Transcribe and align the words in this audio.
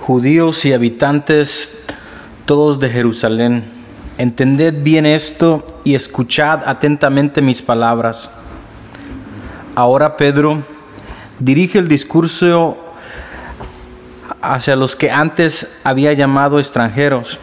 judíos 0.00 0.64
y 0.64 0.72
habitantes 0.72 1.84
todos 2.44 2.78
de 2.78 2.90
Jerusalén, 2.90 3.64
entended 4.18 4.82
bien 4.82 5.06
esto 5.06 5.80
y 5.84 5.94
escuchad 5.94 6.60
atentamente 6.66 7.42
mis 7.42 7.60
palabras. 7.60 8.30
Ahora 9.74 10.16
Pedro 10.16 10.64
dirige 11.38 11.78
el 11.78 11.88
discurso 11.88 12.78
hacia 14.40 14.76
los 14.76 14.94
que 14.96 15.10
antes 15.10 15.80
había 15.84 16.12
llamado 16.12 16.58
extranjeros, 16.58 17.38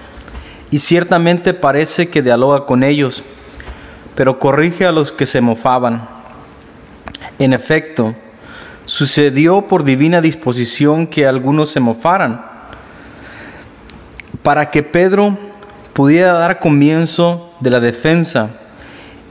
y 0.71 0.79
ciertamente 0.79 1.54
parece 1.54 2.09
que 2.09 2.23
dialoga 2.23 2.65
con 2.65 2.83
ellos, 2.83 3.23
pero 4.15 4.39
corrige 4.39 4.85
a 4.85 4.91
los 4.91 5.11
que 5.11 5.25
se 5.25 5.41
mofaban. 5.41 6.09
En 7.38 7.54
efecto, 7.54 8.15
sucedió 8.86 9.68
por 9.68 9.84
divina 9.84 10.21
disposición 10.21 11.07
que 11.07 11.25
algunos 11.25 11.70
se 11.70 11.79
mofaran 11.79 12.54
para 14.44 14.71
que 14.71 14.84
Pedro 14.84 15.38
pudiera 15.94 16.34
dar 16.34 16.59
comienzo 16.59 17.53
de 17.59 17.70
la 17.70 17.80
defensa 17.80 18.49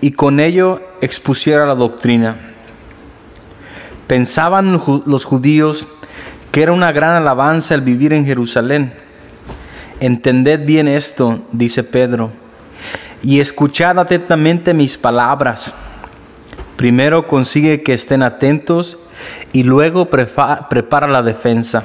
y 0.01 0.13
con 0.13 0.41
ello 0.41 0.81
expusiera 1.01 1.67
la 1.67 1.75
doctrina. 1.75 2.37
Pensaban 4.07 4.81
los 5.07 5.25
judíos 5.25 5.87
que 6.51 6.63
era 6.63 6.73
una 6.73 6.93
gran 6.93 7.15
alabanza 7.17 7.75
el 7.75 7.81
vivir 7.83 8.13
en 8.13 8.27
Jerusalén. 8.27 8.93
Entended 10.01 10.67
bien 10.67 10.89
esto, 10.89 11.41
dice 11.53 11.85
Pedro, 11.85 12.31
y 13.23 13.41
escuchad 13.41 13.99
atentamente 13.99 14.75
mis 14.75 14.99
palabras. 14.99 15.73
Primero 16.77 17.29
consigue 17.29 17.83
que 17.83 17.95
estén 17.95 18.23
atentos 18.23 18.99
y 19.53 19.63
luego 19.63 20.07
prepara 20.07 21.07
la 21.07 21.23
defensa. 21.23 21.85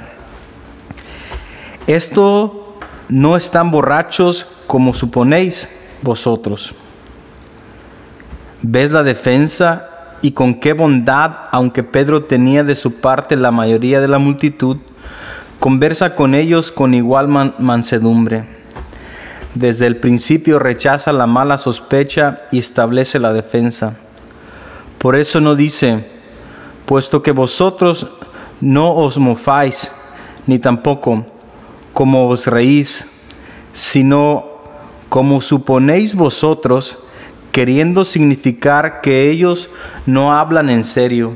Esto 1.88 2.78
no 3.10 3.38
están 3.38 3.72
borrachos 3.72 4.46
como 4.68 4.94
suponéis 4.94 5.68
vosotros. 6.02 6.74
¿Ves 8.62 8.92
la 8.92 9.04
defensa 9.04 9.90
y 10.22 10.32
con 10.32 10.56
qué 10.56 10.74
bondad, 10.74 11.32
aunque 11.52 11.84
Pedro 11.84 12.24
tenía 12.24 12.64
de 12.64 12.76
su 12.76 13.00
parte 13.00 13.36
la 13.36 13.52
mayoría 13.52 14.02
de 14.02 14.08
la 14.08 14.18
multitud, 14.18 14.78
conversa 15.60 16.16
con 16.16 16.36
ellos 16.36 16.72
con 16.72 16.94
igual 16.94 17.28
mansedumbre? 17.28 18.46
Desde 19.54 19.88
el 19.88 19.98
principio 19.98 20.60
rechaza 20.60 21.14
la 21.14 21.26
mala 21.26 21.58
sospecha 21.58 22.40
y 22.52 22.60
establece 22.60 23.20
la 23.20 23.32
defensa. 23.34 23.96
Por 24.98 25.16
eso 25.16 25.40
no 25.40 25.56
dice, 25.56 26.06
puesto 26.88 27.22
que 27.22 27.34
vosotros 27.34 28.08
no 28.62 28.96
os 28.96 29.18
mofáis, 29.18 29.92
ni 30.48 30.58
tampoco 30.58 31.26
como 31.94 32.30
os 32.30 32.48
reís, 32.48 33.06
sino 33.74 34.46
como 35.10 35.42
suponéis 35.42 36.16
vosotros, 36.16 36.98
queriendo 37.52 38.06
significar 38.06 39.02
que 39.02 39.30
ellos 39.30 39.70
no 40.06 40.34
hablan 40.34 40.70
en 40.70 40.86
serio, 40.86 41.34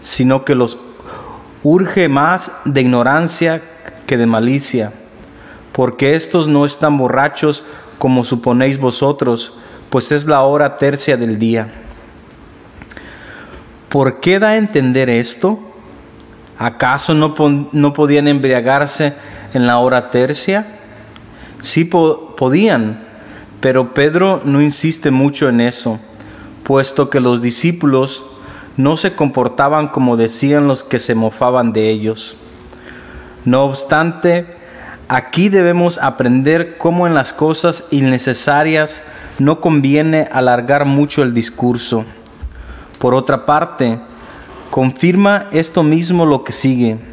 sino 0.00 0.44
que 0.44 0.54
los 0.54 0.78
urge 1.64 2.08
más 2.08 2.52
de 2.64 2.80
ignorancia 2.80 3.60
que 4.06 4.16
de 4.16 4.26
malicia, 4.26 4.92
porque 5.72 6.14
estos 6.14 6.46
no 6.46 6.64
están 6.64 6.96
borrachos 6.96 7.64
como 7.98 8.24
suponéis 8.24 8.78
vosotros, 8.78 9.52
pues 9.90 10.12
es 10.12 10.26
la 10.26 10.42
hora 10.42 10.78
tercia 10.78 11.16
del 11.16 11.40
día. 11.40 11.72
¿Por 13.92 14.20
qué 14.20 14.38
da 14.38 14.48
a 14.48 14.56
entender 14.56 15.10
esto? 15.10 15.60
¿Acaso 16.58 17.12
no, 17.12 17.34
no 17.72 17.92
podían 17.92 18.26
embriagarse 18.26 19.12
en 19.52 19.66
la 19.66 19.80
hora 19.80 20.10
tercia? 20.10 20.66
Sí 21.60 21.84
podían, 21.84 23.00
pero 23.60 23.92
Pedro 23.92 24.40
no 24.46 24.62
insiste 24.62 25.10
mucho 25.10 25.50
en 25.50 25.60
eso, 25.60 26.00
puesto 26.62 27.10
que 27.10 27.20
los 27.20 27.42
discípulos 27.42 28.24
no 28.78 28.96
se 28.96 29.12
comportaban 29.12 29.88
como 29.88 30.16
decían 30.16 30.66
los 30.66 30.82
que 30.82 30.98
se 30.98 31.14
mofaban 31.14 31.74
de 31.74 31.90
ellos. 31.90 32.34
No 33.44 33.64
obstante, 33.64 34.46
aquí 35.08 35.50
debemos 35.50 35.98
aprender 35.98 36.78
cómo 36.78 37.06
en 37.06 37.12
las 37.12 37.34
cosas 37.34 37.88
innecesarias 37.90 39.02
no 39.38 39.60
conviene 39.60 40.30
alargar 40.32 40.86
mucho 40.86 41.22
el 41.22 41.34
discurso. 41.34 42.06
Por 43.02 43.14
otra 43.14 43.44
parte, 43.44 43.98
confirma 44.70 45.48
esto 45.50 45.82
mismo 45.82 46.24
lo 46.24 46.42
que 46.42 46.52
sigue 46.52 47.12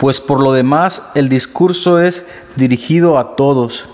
pues 0.00 0.18
por 0.18 0.40
lo 0.40 0.54
demás 0.54 1.02
el 1.14 1.28
discurso 1.28 2.00
es 2.00 2.26
dirigido 2.56 3.18
a 3.18 3.36
todos, 3.36 3.84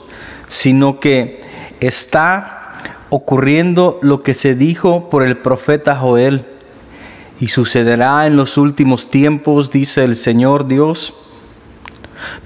sino 0.47 1.01
que 1.01 1.43
está 1.81 2.77
ocurriendo 3.11 3.99
lo 4.03 4.23
que 4.23 4.35
se 4.35 4.55
dijo 4.55 5.11
por 5.11 5.25
el 5.25 5.39
profeta 5.39 5.97
Joel, 5.97 6.45
y 7.41 7.49
sucederá 7.49 8.25
en 8.29 8.37
los 8.37 8.57
últimos 8.57 9.11
tiempos, 9.11 9.73
dice 9.73 10.05
el 10.05 10.15
Señor 10.15 10.69
Dios. 10.69 11.13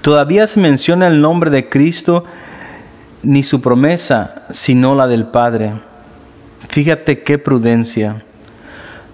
Todavía 0.01 0.47
se 0.47 0.59
menciona 0.59 1.05
el 1.05 1.21
nombre 1.21 1.51
de 1.51 1.69
Cristo, 1.69 2.25
ni 3.21 3.43
su 3.43 3.61
promesa, 3.61 4.47
sino 4.49 4.95
la 4.95 5.05
del 5.05 5.27
Padre. 5.27 5.73
Fíjate 6.71 7.21
qué 7.23 7.37
prudencia. 7.37 8.23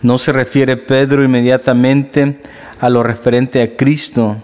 No 0.04 0.20
se 0.20 0.32
refiere 0.32 0.78
Pedro 0.78 1.24
inmediatamente 1.24 2.38
a 2.80 2.88
lo 2.88 3.02
referente 3.02 3.64
a 3.64 3.76
Cristo, 3.76 4.38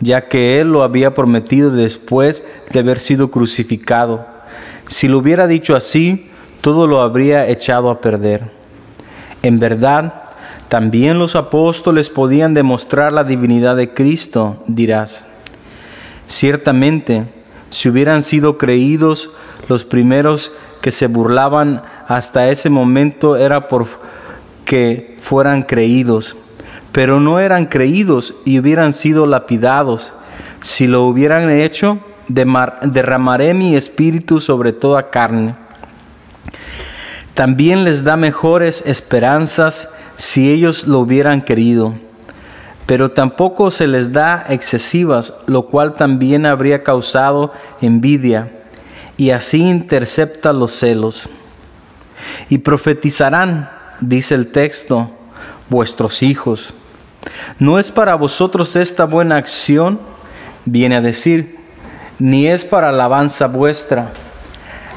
ya 0.00 0.28
que 0.28 0.60
Él 0.60 0.70
lo 0.70 0.82
había 0.82 1.14
prometido 1.14 1.70
después 1.70 2.44
de 2.70 2.80
haber 2.80 3.00
sido 3.00 3.30
crucificado. 3.30 4.26
Si 4.88 5.08
lo 5.08 5.16
hubiera 5.16 5.46
dicho 5.46 5.74
así, 5.74 6.28
todo 6.60 6.86
lo 6.86 7.00
habría 7.00 7.48
echado 7.48 7.88
a 7.88 8.02
perder. 8.02 8.50
En 9.42 9.58
verdad, 9.58 10.24
también 10.68 11.18
los 11.18 11.36
apóstoles 11.36 12.10
podían 12.10 12.52
demostrar 12.52 13.10
la 13.10 13.24
divinidad 13.24 13.74
de 13.74 13.94
Cristo, 13.94 14.62
dirás. 14.66 15.24
Ciertamente, 16.28 17.24
si 17.70 17.88
hubieran 17.88 18.22
sido 18.22 18.58
creídos 18.58 19.30
los 19.66 19.84
primeros 19.84 20.52
que 20.80 20.90
se 20.90 21.06
burlaban 21.06 21.82
hasta 22.08 22.48
ese 22.48 22.70
momento 22.70 23.36
era 23.36 23.68
por 23.68 23.86
que 24.64 25.18
fueran 25.22 25.62
creídos 25.62 26.36
pero 26.92 27.20
no 27.20 27.38
eran 27.38 27.66
creídos 27.66 28.34
y 28.44 28.58
hubieran 28.58 28.94
sido 28.94 29.26
lapidados. 29.26 30.12
Si 30.60 30.86
lo 30.86 31.04
hubieran 31.04 31.50
hecho, 31.50 31.98
derramaré 32.28 33.54
mi 33.54 33.76
espíritu 33.76 34.40
sobre 34.40 34.72
toda 34.72 35.10
carne. 35.10 35.54
También 37.34 37.84
les 37.84 38.04
da 38.04 38.16
mejores 38.16 38.82
esperanzas 38.86 39.88
si 40.16 40.50
ellos 40.50 40.86
lo 40.86 40.98
hubieran 40.98 41.42
querido, 41.42 41.94
pero 42.86 43.12
tampoco 43.12 43.70
se 43.70 43.86
les 43.86 44.12
da 44.12 44.44
excesivas, 44.48 45.32
lo 45.46 45.62
cual 45.62 45.94
también 45.94 46.44
habría 46.44 46.82
causado 46.82 47.52
envidia, 47.80 48.50
y 49.20 49.32
así 49.32 49.60
intercepta 49.60 50.50
los 50.50 50.72
celos. 50.72 51.28
Y 52.48 52.56
profetizarán, 52.56 53.68
dice 54.00 54.34
el 54.34 54.50
texto, 54.50 55.10
vuestros 55.68 56.22
hijos 56.22 56.72
¿No 57.58 57.78
es 57.78 57.90
para 57.90 58.14
vosotros 58.14 58.76
esta 58.76 59.04
buena 59.04 59.36
acción? 59.36 60.00
Viene 60.64 60.96
a 60.96 61.00
decir, 61.02 61.58
ni 62.18 62.46
es 62.46 62.64
para 62.64 62.88
alabanza 62.88 63.46
vuestra. 63.46 64.12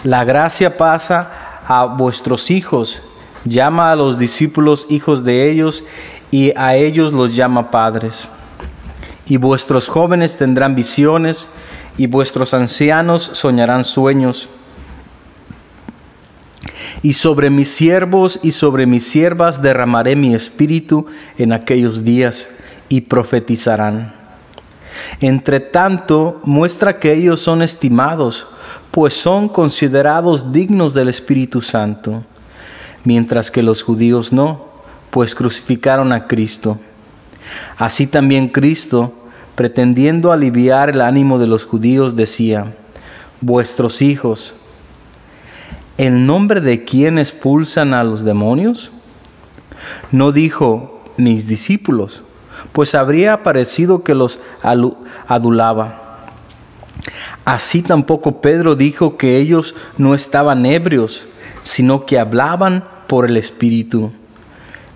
La 0.05 0.23
gracia 0.23 0.77
pasa 0.77 1.59
a 1.67 1.83
vuestros 1.83 2.49
hijos, 2.49 3.01
llama 3.43 3.91
a 3.91 3.97
los 3.97 4.17
discípulos 4.17 4.85
hijos 4.89 5.25
de 5.25 5.51
ellos 5.51 5.83
y 6.31 6.53
a 6.55 6.77
ellos 6.77 7.11
los 7.11 7.35
llama 7.35 7.71
padres. 7.71 8.29
Y 9.25 9.35
vuestros 9.35 9.89
jóvenes 9.89 10.37
tendrán 10.37 10.75
visiones 10.75 11.49
y 11.97 12.07
vuestros 12.07 12.53
ancianos 12.53 13.23
soñarán 13.33 13.85
sueños 13.85 14.49
y 17.01 17.13
sobre 17.13 17.49
mis 17.49 17.69
siervos 17.69 18.39
y 18.41 18.53
sobre 18.53 18.85
mis 18.85 19.05
siervas 19.05 19.61
derramaré 19.61 20.15
mi 20.15 20.33
espíritu 20.33 21.05
en 21.37 21.51
aquellos 21.51 22.03
días 22.03 22.49
y 22.89 23.01
profetizarán. 23.01 24.13
Entre 25.19 25.59
tanto, 25.59 26.41
muestra 26.45 26.99
que 26.99 27.13
ellos 27.13 27.41
son 27.41 27.61
estimados, 27.61 28.47
pues 28.91 29.15
son 29.15 29.49
considerados 29.49 30.53
dignos 30.53 30.93
del 30.93 31.09
Espíritu 31.09 31.61
Santo, 31.61 32.23
mientras 33.03 33.51
que 33.51 33.63
los 33.63 33.81
judíos 33.81 34.31
no, 34.31 34.65
pues 35.09 35.35
crucificaron 35.35 36.13
a 36.13 36.27
Cristo. 36.27 36.79
Así 37.77 38.07
también 38.07 38.47
Cristo, 38.47 39.13
pretendiendo 39.55 40.31
aliviar 40.31 40.89
el 40.89 41.01
ánimo 41.01 41.39
de 41.39 41.47
los 41.47 41.65
judíos, 41.65 42.15
decía, 42.15 42.73
vuestros 43.41 44.01
hijos, 44.01 44.55
¿En 45.97 46.25
nombre 46.25 46.59
de 46.59 46.85
quién 46.85 47.19
expulsan 47.19 47.93
a 47.93 48.03
los 48.03 48.23
demonios? 48.23 48.91
No 50.11 50.31
dijo 50.31 51.03
mis 51.17 51.47
discípulos, 51.47 52.23
pues 52.71 52.95
habría 52.95 53.43
parecido 53.43 54.03
que 54.03 54.15
los 54.15 54.39
adulaba. 55.27 56.25
Así 57.45 57.83
tampoco 57.83 58.41
Pedro 58.41 58.75
dijo 58.75 59.17
que 59.17 59.37
ellos 59.37 59.75
no 59.97 60.15
estaban 60.15 60.65
ebrios, 60.65 61.27
sino 61.61 62.07
que 62.07 62.17
hablaban 62.17 62.83
por 63.05 63.29
el 63.29 63.37
Espíritu. 63.37 64.11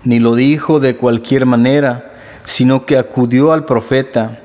Ni 0.02 0.18
lo 0.18 0.34
dijo 0.34 0.80
de 0.80 0.96
cualquier 0.96 1.46
manera, 1.46 2.12
sino 2.42 2.86
que 2.86 2.98
acudió 2.98 3.52
al 3.52 3.66
profeta 3.66 4.40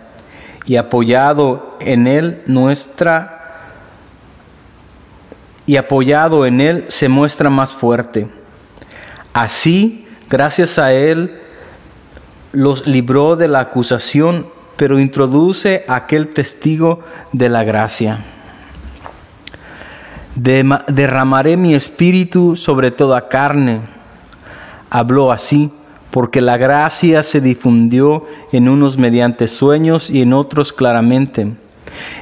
y 0.66 0.78
apoyado 0.78 1.78
en 1.80 2.08
él 2.08 2.42
nuestra 2.46 3.40
y 5.66 5.78
apoyado 5.78 6.46
en 6.46 6.60
él 6.60 6.86
se 6.90 7.08
muestra 7.08 7.50
más 7.50 7.74
fuerte. 7.74 8.28
Así, 9.34 10.08
gracias 10.30 10.78
a 10.78 10.94
él, 10.94 11.40
los 12.52 12.86
libró 12.86 13.36
de 13.36 13.48
la 13.48 13.62
acusación, 13.62 14.48
pero 14.76 15.00
introduce 15.00 15.86
aquel 15.88 16.34
testigo 16.34 17.02
de 17.32 17.50
la 17.50 17.64
gracia. 17.64 18.26
derramaré 20.36 21.56
mi 21.56 21.76
espíritu 21.76 22.56
sobre 22.56 22.92
toda 22.92 23.30
carne. 23.30 23.82
Habló 24.90 25.32
así 25.32 25.72
porque 26.14 26.42
la 26.42 26.58
gracia 26.58 27.24
se 27.24 27.42
difundió 27.42 28.28
en 28.52 28.70
unos 28.70 29.00
mediante 29.00 29.48
sueños 29.48 30.12
y 30.12 30.22
en 30.22 30.34
otros 30.34 30.72
claramente. 30.72 31.54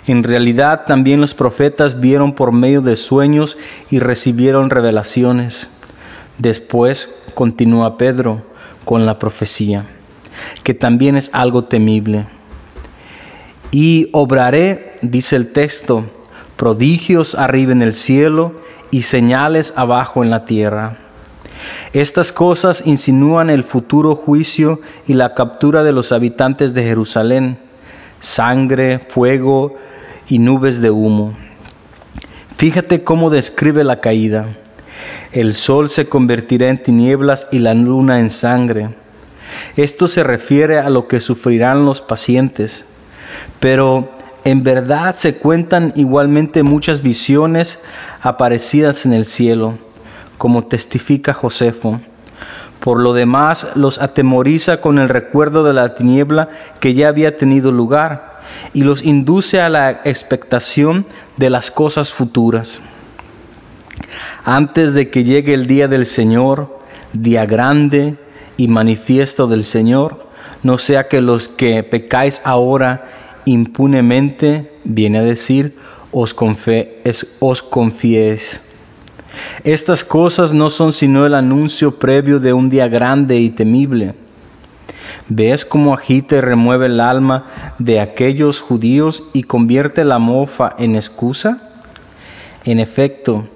En 0.08 0.24
realidad 0.24 0.86
también 0.88 1.20
los 1.20 1.34
profetas 1.34 2.00
vieron 2.00 2.32
por 2.32 2.54
medio 2.54 2.82
de 2.82 2.96
sueños 2.96 3.58
y 3.90 4.00
recibieron 4.00 4.70
revelaciones. 4.70 5.70
Después 6.38 7.22
continúa 7.34 7.98
Pedro 7.98 8.44
con 8.86 9.06
la 9.06 9.20
profecía, 9.20 9.84
que 10.64 10.74
también 10.74 11.18
es 11.18 11.30
algo 11.34 11.66
temible. 11.66 12.28
Y 13.72 14.08
obraré, 14.14 14.96
dice 15.02 15.36
el 15.36 15.52
texto, 15.52 16.06
prodigios 16.56 17.36
arriba 17.36 17.74
en 17.74 17.82
el 17.82 17.92
cielo 17.92 18.54
y 18.90 19.02
señales 19.02 19.74
abajo 19.76 20.24
en 20.24 20.30
la 20.30 20.46
tierra 20.46 21.01
estas 21.94 22.32
cosas 22.32 22.84
insinúan 22.86 23.50
el 23.50 23.64
futuro 23.64 24.16
juicio 24.16 24.80
y 25.08 25.14
la 25.14 25.34
captura 25.34 25.84
de 25.84 25.92
los 25.92 26.12
habitantes 26.12 26.74
de 26.74 26.84
Jerusalén, 26.84 27.58
sangre, 28.20 29.00
fuego 29.00 29.76
y 30.28 30.40
nubes 30.40 30.82
de 30.82 30.90
humo. 30.90 31.36
Fíjate 32.58 33.04
cómo 33.04 33.30
describe 33.30 33.84
la 33.84 34.00
caída. 34.00 34.58
El 35.32 35.54
sol 35.54 35.90
se 35.90 36.08
convertirá 36.08 36.70
en 36.70 36.82
tinieblas 36.82 37.48
y 37.52 37.60
la 37.60 37.74
luna 37.74 38.20
en 38.20 38.30
sangre. 38.30 38.90
Esto 39.76 40.08
se 40.08 40.24
refiere 40.24 40.80
a 40.80 40.90
lo 40.90 41.08
que 41.08 41.20
sufrirán 41.20 41.86
los 41.86 42.02
pacientes. 42.02 42.86
Pero 43.60 44.10
en 44.46 44.64
verdad 44.64 45.16
se 45.16 45.36
cuentan 45.36 45.94
igualmente 45.96 46.64
muchas 46.64 47.02
visiones 47.02 47.80
aparecidas 48.22 49.06
en 49.06 49.14
el 49.14 49.26
cielo 49.26 49.78
como 50.42 50.64
testifica 50.64 51.36
Josefo. 51.36 52.02
Por 52.80 53.00
lo 53.00 53.14
demás, 53.14 53.68
los 53.76 54.02
atemoriza 54.02 54.82
con 54.82 54.98
el 54.98 55.08
recuerdo 55.08 55.64
de 55.64 55.72
la 55.72 55.94
tiniebla 55.94 56.50
que 56.80 56.96
ya 56.96 57.10
había 57.10 57.38
tenido 57.38 57.72
lugar 57.72 58.42
y 58.74 58.82
los 58.82 59.04
induce 59.04 59.62
a 59.62 59.70
la 59.70 60.02
expectación 60.04 61.06
de 61.38 61.52
las 61.52 61.70
cosas 61.70 62.12
futuras. 62.12 62.80
Antes 64.44 64.96
de 64.96 65.12
que 65.12 65.24
llegue 65.24 65.54
el 65.54 65.68
día 65.68 65.88
del 65.88 66.08
Señor, 66.08 66.80
día 67.14 67.46
grande 67.46 68.16
y 68.58 68.68
manifiesto 68.68 69.46
del 69.46 69.64
Señor, 69.64 70.26
no 70.64 70.80
sea 70.80 71.08
que 71.08 71.22
los 71.22 71.50
que 71.50 71.84
pecáis 71.84 72.42
ahora 72.44 73.06
impunemente, 73.46 74.74
viene 74.86 75.20
a 75.20 75.24
decir, 75.24 75.78
os, 76.12 76.36
os 77.40 77.62
confiéis. 77.62 78.60
Estas 79.64 80.04
cosas 80.04 80.54
no 80.54 80.70
son 80.70 80.94
sino 80.94 81.26
el 81.26 81.34
anuncio 81.34 82.00
previo 82.00 82.40
de 82.40 82.54
un 82.54 82.70
día 82.70 82.88
grande 82.88 83.38
y 83.40 83.50
temible. 83.50 84.14
¿Ves 85.28 85.66
cómo 85.66 85.94
agita 85.94 86.36
y 86.36 86.42
remueve 86.42 86.88
el 86.88 87.00
alma 87.00 87.76
de 87.80 88.00
aquellos 88.00 88.60
judíos 88.60 89.24
y 89.34 89.44
convierte 89.44 90.04
la 90.04 90.20
mofa 90.20 90.76
en 90.78 90.96
excusa? 90.96 91.70
En 92.66 92.80
efecto, 92.80 93.48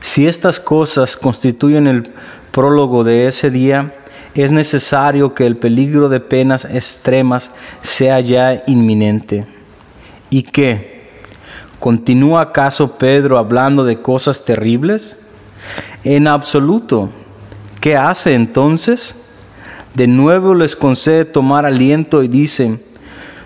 si 0.00 0.26
estas 0.26 0.58
cosas 0.58 1.16
constituyen 1.16 1.86
el 1.86 2.12
prólogo 2.50 3.04
de 3.04 3.26
ese 3.26 3.50
día, 3.50 3.94
es 4.34 4.52
necesario 4.52 5.34
que 5.34 5.46
el 5.46 5.56
peligro 5.56 6.08
de 6.08 6.20
penas 6.20 6.64
extremas 6.64 7.50
sea 7.82 8.20
ya 8.20 8.62
inminente. 8.66 9.46
¿Y 10.30 10.44
qué? 10.44 10.98
¿Continúa 11.78 12.40
acaso 12.40 12.96
Pedro 12.96 13.38
hablando 13.38 13.84
de 13.84 14.00
cosas 14.00 14.44
terribles? 14.44 15.17
En 16.04 16.26
absoluto. 16.26 17.10
¿Qué 17.80 17.96
hace 17.96 18.34
entonces? 18.34 19.14
De 19.94 20.06
nuevo 20.06 20.54
les 20.54 20.76
concede 20.76 21.24
tomar 21.24 21.66
aliento 21.66 22.22
y 22.22 22.28
dice, 22.28 22.80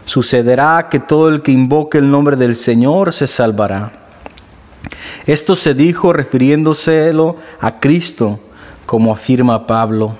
sucederá 0.05 0.89
que 0.91 1.01
todo 1.01 1.29
el 1.29 1.43
que 1.43 1.53
invoque 1.53 1.99
el 1.99 2.11
nombre 2.11 2.37
del 2.37 2.57
Señor 2.57 3.13
se 3.13 3.27
salvará. 3.27 3.93
Esto 5.27 5.57
se 5.57 5.75
dijo 5.75 6.13
refiriéndoselo 6.13 7.37
a 7.61 7.79
Cristo, 7.79 8.41
como 8.87 9.13
afirma 9.13 9.67
Pablo. 9.67 10.19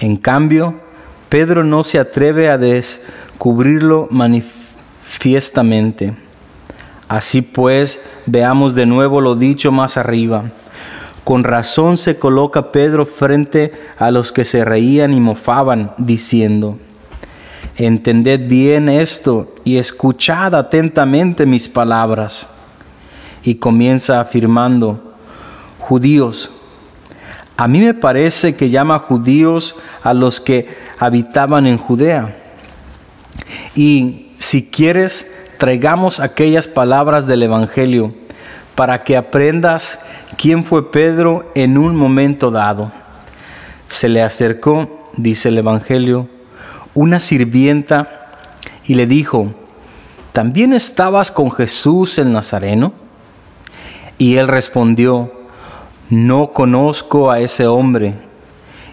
En 0.00 0.16
cambio, 0.16 0.74
Pedro 1.28 1.64
no 1.64 1.84
se 1.84 1.98
atreve 1.98 2.48
a 2.48 2.58
descubrirlo 2.58 4.08
manifiestamente. 4.10 6.14
Así 7.08 7.42
pues, 7.42 8.00
veamos 8.26 8.74
de 8.74 8.86
nuevo 8.86 9.20
lo 9.20 9.36
dicho 9.36 9.70
más 9.70 9.96
arriba. 9.96 10.50
Con 11.24 11.44
razón 11.44 11.96
se 11.96 12.18
coloca 12.18 12.72
Pedro 12.72 13.06
frente 13.06 13.72
a 13.98 14.10
los 14.10 14.32
que 14.32 14.44
se 14.44 14.64
reían 14.64 15.12
y 15.12 15.20
mofaban, 15.20 15.92
diciendo, 15.98 16.78
Entended 17.76 18.48
bien 18.48 18.88
esto 18.88 19.54
y 19.64 19.78
escuchad 19.78 20.54
atentamente 20.54 21.46
mis 21.46 21.68
palabras. 21.68 22.46
Y 23.44 23.56
comienza 23.56 24.20
afirmando, 24.20 25.14
Judíos, 25.78 26.52
a 27.56 27.68
mí 27.68 27.80
me 27.80 27.94
parece 27.94 28.56
que 28.56 28.70
llama 28.70 29.00
judíos 29.00 29.76
a 30.02 30.14
los 30.14 30.40
que 30.40 30.68
habitaban 30.98 31.66
en 31.66 31.78
Judea. 31.78 32.36
Y 33.74 34.32
si 34.38 34.68
quieres, 34.68 35.30
traigamos 35.58 36.20
aquellas 36.20 36.66
palabras 36.66 37.26
del 37.26 37.42
Evangelio 37.44 38.14
para 38.74 39.04
que 39.04 39.16
aprendas 39.16 40.00
quién 40.36 40.64
fue 40.64 40.90
Pedro 40.90 41.50
en 41.54 41.78
un 41.78 41.96
momento 41.96 42.50
dado. 42.50 42.92
Se 43.88 44.08
le 44.08 44.22
acercó, 44.22 45.10
dice 45.16 45.48
el 45.48 45.58
Evangelio, 45.58 46.28
una 46.94 47.20
sirvienta 47.20 48.38
y 48.84 48.94
le 48.94 49.06
dijo, 49.06 49.52
¿también 50.32 50.72
estabas 50.72 51.30
con 51.30 51.50
Jesús 51.50 52.18
el 52.18 52.32
Nazareno? 52.32 52.92
Y 54.18 54.36
él 54.36 54.48
respondió, 54.48 55.32
no 56.10 56.52
conozco 56.52 57.30
a 57.30 57.40
ese 57.40 57.66
hombre. 57.66 58.14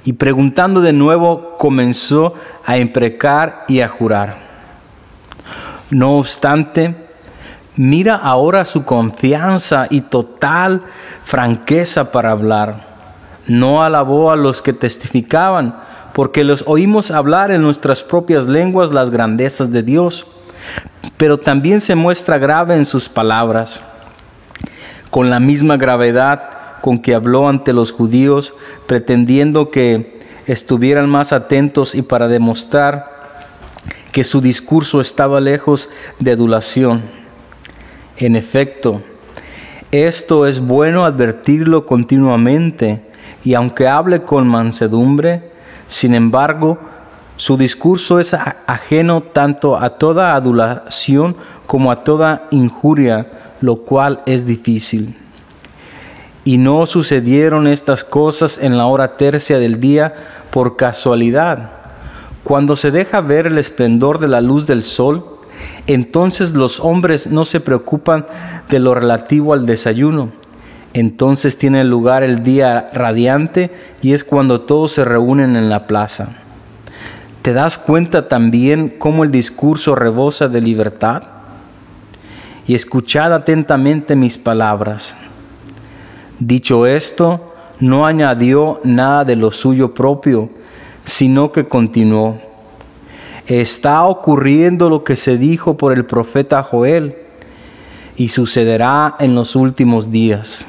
Y 0.05 0.13
preguntando 0.13 0.81
de 0.81 0.93
nuevo, 0.93 1.57
comenzó 1.57 2.33
a 2.65 2.77
imprecar 2.77 3.65
y 3.67 3.81
a 3.81 3.89
jurar. 3.89 4.37
No 5.91 6.17
obstante, 6.17 6.95
mira 7.79 8.17
ahora 8.17 8.65
su 8.65 8.83
confianza 8.83 9.87
y 9.89 10.01
total 10.01 10.81
franqueza 11.23 12.11
para 12.11 12.31
hablar. 12.31 12.89
No 13.47 13.81
alabó 13.81 14.31
a 14.31 14.35
los 14.35 14.61
que 14.61 14.73
testificaban, 14.73 15.77
porque 16.13 16.43
los 16.43 16.65
oímos 16.67 17.09
hablar 17.09 17.51
en 17.51 17.61
nuestras 17.61 18.03
propias 18.03 18.47
lenguas 18.47 18.91
las 18.91 19.11
grandezas 19.11 19.71
de 19.71 19.81
Dios, 19.81 20.27
pero 21.15 21.37
también 21.37 21.79
se 21.79 21.95
muestra 21.95 22.37
grave 22.37 22.75
en 22.75 22.85
sus 22.85 23.07
palabras. 23.07 23.79
Con 25.09 25.29
la 25.29 25.39
misma 25.39 25.77
gravedad 25.77 26.49
con 26.81 26.99
que 26.99 27.15
habló 27.15 27.47
ante 27.47 27.71
los 27.71 27.93
judíos, 27.93 28.51
pretendiendo 28.87 29.71
que 29.71 30.19
estuvieran 30.47 31.09
más 31.09 31.31
atentos 31.31 31.95
y 31.95 32.01
para 32.01 32.27
demostrar 32.27 33.19
que 34.11 34.25
su 34.25 34.41
discurso 34.41 34.99
estaba 34.99 35.39
lejos 35.39 35.89
de 36.19 36.31
adulación. 36.33 37.18
En 38.19 38.35
efecto, 38.35 39.01
esto 39.91 40.45
es 40.45 40.59
bueno 40.59 41.05
advertirlo 41.05 41.85
continuamente, 41.85 43.01
y 43.45 43.53
aunque 43.53 43.87
hable 43.87 44.23
con 44.23 44.45
mansedumbre, 44.45 45.41
sin 45.87 46.13
embargo, 46.13 46.77
su 47.37 47.55
discurso 47.55 48.19
es 48.19 48.33
ajeno 48.33 49.21
tanto 49.21 49.77
a 49.77 49.91
toda 49.91 50.35
adulación 50.35 51.37
como 51.65 51.93
a 51.93 52.03
toda 52.03 52.49
injuria, 52.51 53.55
lo 53.61 53.77
cual 53.77 54.21
es 54.25 54.45
difícil. 54.45 55.15
Y 56.43 56.57
no 56.57 56.85
sucedieron 56.87 57.67
estas 57.67 58.03
cosas 58.03 58.57
en 58.61 58.77
la 58.77 58.85
hora 58.87 59.15
tercia 59.15 59.59
del 59.59 59.79
día 59.79 60.13
por 60.51 60.75
casualidad 60.75 61.71
Cuando 62.43 62.75
se 62.75 62.91
deja 62.91 63.21
ver 63.21 63.47
el 63.47 63.57
esplendor 63.57 64.19
de 64.19 64.27
la 64.27 64.41
luz 64.41 64.65
del 64.65 64.81
sol, 64.81 65.38
entonces 65.87 66.53
los 66.53 66.79
hombres 66.79 67.27
no 67.27 67.45
se 67.45 67.59
preocupan 67.59 68.25
de 68.69 68.79
lo 68.79 68.93
relativo 68.93 69.53
al 69.53 69.65
desayuno. 69.65 70.31
Entonces 70.93 71.57
tiene 71.57 71.83
lugar 71.83 72.23
el 72.23 72.43
día 72.43 72.89
radiante 72.93 73.71
y 74.01 74.13
es 74.13 74.23
cuando 74.23 74.61
todos 74.61 74.93
se 74.93 75.05
reúnen 75.05 75.55
en 75.55 75.69
la 75.69 75.87
plaza. 75.87 76.29
¿Te 77.41 77.53
das 77.53 77.77
cuenta 77.77 78.27
también 78.27 78.95
cómo 78.97 79.23
el 79.23 79.31
discurso 79.31 79.95
rebosa 79.95 80.47
de 80.47 80.61
libertad? 80.61 81.23
Y 82.67 82.75
escuchad 82.75 83.33
atentamente 83.33 84.15
mis 84.15 84.37
palabras. 84.37 85.15
Dicho 86.39 86.85
esto, 86.85 87.53
no 87.79 88.05
añadió 88.05 88.79
nada 88.83 89.25
de 89.25 89.35
lo 89.35 89.51
suyo 89.51 89.93
propio, 89.93 90.49
sino 91.05 91.51
que 91.51 91.65
continuó. 91.65 92.48
Está 93.49 94.03
ocurriendo 94.03 94.91
lo 94.91 95.03
que 95.03 95.15
se 95.15 95.35
dijo 95.35 95.75
por 95.75 95.91
el 95.91 96.05
profeta 96.05 96.61
Joel 96.61 97.15
y 98.15 98.27
sucederá 98.27 99.15
en 99.19 99.33
los 99.33 99.55
últimos 99.55 100.11
días. 100.11 100.67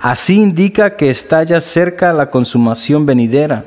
Así 0.00 0.40
indica 0.40 0.96
que 0.96 1.10
está 1.10 1.42
ya 1.42 1.60
cerca 1.60 2.14
la 2.14 2.30
consumación 2.30 3.04
venidera. 3.04 3.66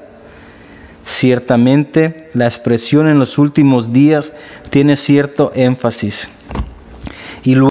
Ciertamente 1.06 2.32
la 2.34 2.46
expresión 2.46 3.08
en 3.08 3.20
los 3.20 3.38
últimos 3.38 3.94
días 3.94 4.34
tiene 4.72 4.96
cierto 4.96 5.51
énfasis. 5.54 6.27
Y 7.44 7.54
luego, 7.54 7.70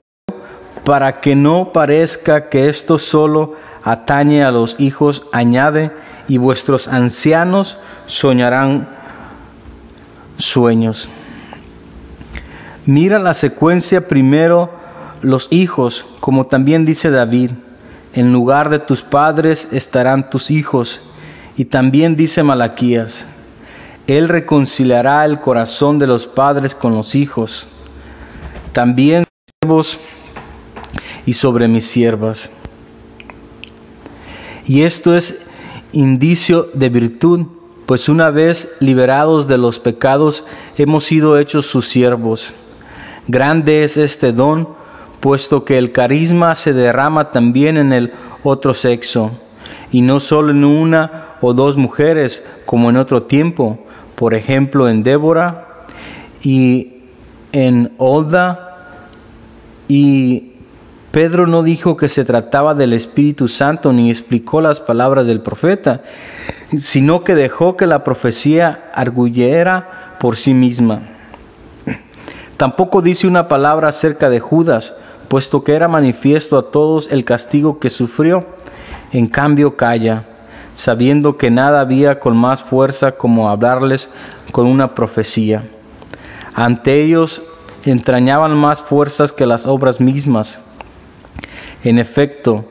para 0.85 1.21
que 1.21 1.35
no 1.35 1.73
parezca 1.73 2.49
que 2.49 2.69
esto 2.69 3.01
solo 3.01 3.55
atañe 3.83 4.45
a 4.45 4.53
los 4.53 4.79
hijos, 4.79 5.27
añade, 5.33 5.91
y 6.29 6.39
vuestros 6.39 6.87
ancianos 6.87 7.79
soñarán 8.07 8.94
sueños. 10.37 11.09
Mira 12.87 13.19
la 13.19 13.35
secuencia 13.35 14.09
primero 14.09 14.71
los 15.23 15.49
hijos, 15.51 16.05
como 16.21 16.47
también 16.47 16.85
dice 16.85 17.11
David, 17.11 17.53
en 18.13 18.33
lugar 18.33 18.69
de 18.69 18.79
tus 18.79 19.03
padres 19.03 19.73
estarán 19.73 20.31
tus 20.31 20.51
hijos. 20.51 21.01
Y 21.57 21.67
también 21.67 22.17
dice 22.17 22.43
Malaquías, 22.43 23.25
Él 24.07 24.29
reconciliará 24.29 25.25
el 25.25 25.41
corazón 25.41 25.99
de 25.99 26.07
los 26.07 26.27
padres 26.27 26.75
con 26.75 26.95
los 26.95 27.15
hijos. 27.15 27.67
También 28.73 29.25
siervos 29.61 29.99
y 31.27 31.33
sobre 31.33 31.69
mis 31.69 31.87
siervas. 31.87 32.51
Y 34.67 34.83
esto 34.83 35.17
es 35.17 35.51
indicio 35.93 36.69
de 36.75 36.89
virtud, 36.89 37.47
pues 37.87 38.09
una 38.09 38.31
vez 38.31 38.77
liberados 38.81 39.47
de 39.47 39.59
los 39.59 39.79
pecados 39.79 40.45
hemos 40.77 41.05
sido 41.05 41.39
hechos 41.39 41.67
sus 41.67 41.89
siervos. 41.89 42.53
Grande 43.29 43.85
es 43.85 43.97
este 43.97 44.33
don, 44.33 44.69
puesto 45.21 45.65
que 45.65 45.79
el 45.79 45.93
carisma 45.93 46.55
se 46.55 46.73
derrama 46.73 47.31
también 47.31 47.77
en 47.77 47.93
el 47.93 48.13
otro 48.43 48.75
sexo, 48.75 49.33
y 49.91 50.03
no 50.03 50.21
solo 50.21 50.51
en 50.51 50.65
una 50.65 51.37
o 51.41 51.55
dos 51.55 51.77
mujeres 51.77 52.45
como 52.67 52.91
en 52.91 52.97
otro 52.97 53.23
tiempo, 53.23 53.79
por 54.15 54.35
ejemplo 54.35 54.89
en 54.89 55.03
Débora 55.03 55.87
y 56.43 56.95
en 57.53 57.93
Olda 57.99 58.99
y 59.89 60.55
Pedro 61.11 61.47
no 61.47 61.63
dijo 61.63 61.97
que 61.97 62.09
se 62.09 62.25
trataba 62.25 62.75
del 62.75 62.93
Espíritu 62.93 63.47
Santo 63.47 63.93
ni 63.93 64.11
explicó 64.11 64.61
las 64.61 64.81
palabras 64.81 65.29
del 65.29 65.41
profeta, 65.41 66.03
sino 66.79 67.25
que 67.25 67.35
dejó 67.35 67.77
que 67.77 67.87
la 67.87 68.05
profecía 68.05 68.91
arguyera 68.95 70.17
por 70.19 70.37
sí 70.37 70.55
misma. 70.55 71.03
Tampoco 72.57 73.03
dice 73.03 73.27
una 73.27 73.49
palabra 73.49 73.89
acerca 73.89 74.31
de 74.31 74.41
Judas, 74.41 74.95
puesto 75.29 75.65
que 75.65 75.75
era 75.75 75.89
manifiesto 75.89 76.57
a 76.59 76.71
todos 76.71 77.11
el 77.11 77.25
castigo 77.25 77.79
que 77.79 77.91
sufrió. 77.91 78.47
En 79.13 79.27
cambio 79.27 79.77
calla, 79.77 80.25
sabiendo 80.75 81.37
que 81.37 81.51
nada 81.51 81.81
había 81.81 82.21
con 82.21 82.37
más 82.37 82.63
fuerza 82.63 83.13
como 83.13 83.49
hablarles 83.49 84.11
con 84.53 84.67
una 84.67 84.95
profecía. 84.95 85.65
Ante 86.55 87.03
ellos 87.03 87.43
entrañaban 87.85 88.57
más 88.57 88.81
fuerzas 88.81 89.33
que 89.33 89.47
las 89.47 89.67
obras 89.67 90.01
mismas 90.01 90.61
en 91.85 91.99
efecto, 91.99 92.65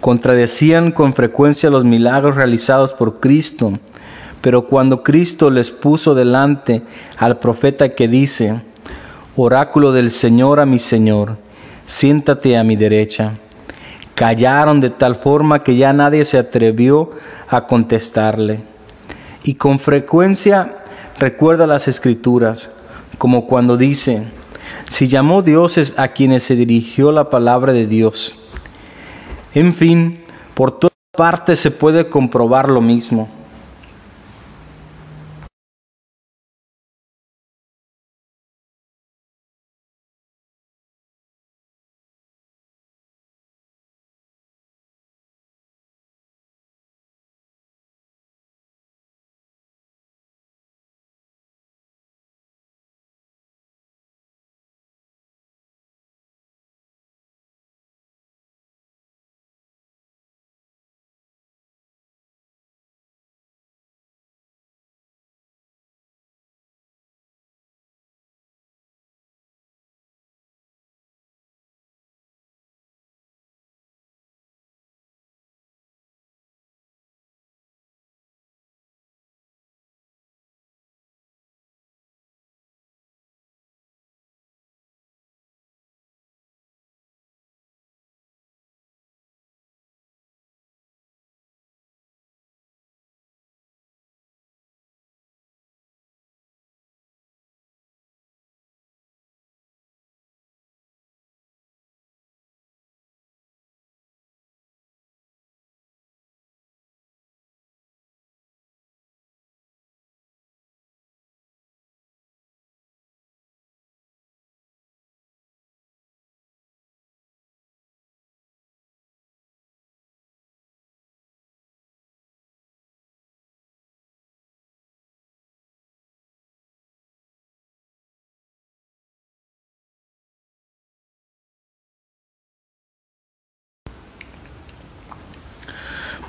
contradecían 0.00 0.92
con 0.92 1.14
frecuencia 1.14 1.70
los 1.70 1.84
milagros 1.84 2.36
realizados 2.36 2.92
por 2.92 3.20
Cristo, 3.20 3.78
pero 4.40 4.66
cuando 4.66 5.02
Cristo 5.02 5.50
les 5.50 5.70
puso 5.70 6.14
delante 6.14 6.82
al 7.16 7.38
profeta 7.38 7.88
que 7.90 8.06
dice, 8.06 8.60
oráculo 9.36 9.92
del 9.92 10.10
Señor 10.10 10.60
a 10.60 10.66
mi 10.66 10.78
Señor, 10.78 11.36
siéntate 11.86 12.56
a 12.56 12.64
mi 12.64 12.76
derecha, 12.76 13.34
callaron 14.14 14.80
de 14.80 14.90
tal 14.90 15.16
forma 15.16 15.62
que 15.62 15.76
ya 15.76 15.92
nadie 15.92 16.24
se 16.24 16.38
atrevió 16.38 17.12
a 17.48 17.66
contestarle. 17.66 18.60
Y 19.44 19.54
con 19.54 19.78
frecuencia 19.78 20.78
recuerda 21.18 21.66
las 21.66 21.88
escrituras, 21.88 22.70
como 23.18 23.46
cuando 23.46 23.76
dice, 23.76 24.24
si 24.90 25.08
llamó 25.08 25.42
dioses 25.42 25.98
a 25.98 26.08
quienes 26.08 26.42
se 26.42 26.56
dirigió 26.56 27.12
la 27.12 27.30
palabra 27.30 27.72
de 27.72 27.86
Dios, 27.86 28.38
en 29.56 29.74
fin, 29.74 30.20
por 30.52 30.70
todas 30.70 30.92
partes 31.16 31.60
se 31.60 31.70
puede 31.70 32.10
comprobar 32.10 32.68
lo 32.68 32.82
mismo. 32.82 33.26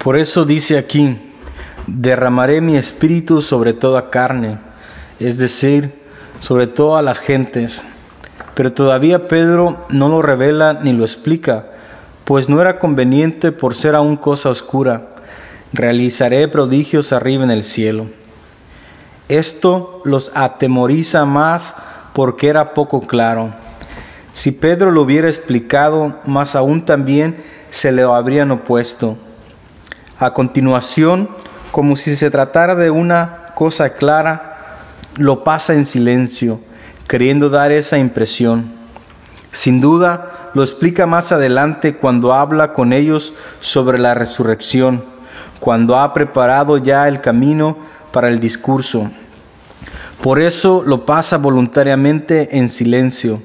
Por 0.04 0.18
eso 0.18 0.46
dice 0.46 0.77
aquí, 0.77 1.18
derramaré 1.88 2.62
mi 2.62 2.77
espíritu 2.77 3.42
sobre 3.42 3.74
toda 3.74 4.10
carne, 4.10 4.60
es 5.20 5.38
decir, 5.38 5.92
sobre 6.39 6.68
todas 6.68 7.04
las 7.04 7.20
gentes. 7.20 7.82
Pero 8.54 8.74
todavía 8.74 9.27
Pedro 9.27 9.86
no 9.89 10.10
lo 10.10 10.22
revela 10.22 10.74
ni 10.74 10.94
lo 10.94 11.04
explica, 11.04 11.66
pues 12.25 12.50
no 12.50 12.62
era 12.62 12.80
conveniente 12.80 13.51
por 13.51 13.75
ser 13.75 13.96
aún 13.96 14.18
cosa 14.18 14.50
oscura. 14.50 15.10
Realizaré 15.74 16.48
prodigios 16.48 17.12
arriba 17.13 17.44
en 17.44 17.51
el 17.51 17.63
cielo. 17.63 18.08
Esto 19.30 20.01
los 20.06 20.32
atemoriza 20.36 21.25
más 21.25 21.75
porque 22.13 22.48
era 22.48 22.74
poco 22.74 23.01
claro. 23.01 23.54
Si 24.34 24.51
Pedro 24.51 24.92
lo 24.92 25.01
hubiera 25.01 25.27
explicado, 25.27 26.16
más 26.25 26.56
aún 26.56 26.86
también 26.86 27.44
se 27.72 27.92
le 27.92 28.04
habrían 28.04 28.51
opuesto. 28.51 29.18
A 30.20 30.32
continuación, 30.34 31.30
como 31.72 31.96
si 31.96 32.16
se 32.16 32.32
tratara 32.32 32.74
de 32.74 32.90
una 32.90 33.52
cosa 33.54 33.94
clara, 33.94 34.58
lo 35.16 35.44
pasa 35.44 35.74
en 35.74 35.86
silencio, 35.86 36.60
queriendo 37.08 37.50
dar 37.50 37.72
esa 37.72 38.00
impresión. 38.00 38.72
Sin 39.52 39.80
duda, 39.80 40.50
lo 40.56 40.64
explica 40.64 41.06
más 41.06 41.32
adelante 41.32 41.98
cuando 41.98 42.34
habla 42.34 42.74
con 42.74 42.94
ellos 42.94 43.34
sobre 43.60 44.00
la 44.00 44.16
resurrección, 44.16 45.04
cuando 45.60 46.00
ha 46.00 46.14
preparado 46.16 46.78
ya 46.78 47.08
el 47.08 47.22
camino 47.22 47.78
para 48.12 48.30
el 48.30 48.40
discurso. 48.40 49.12
Por 50.22 50.42
eso 50.42 50.84
lo 50.84 51.06
pasa 51.06 51.38
voluntariamente 51.38 52.58
en 52.58 52.70
silencio. 52.70 53.40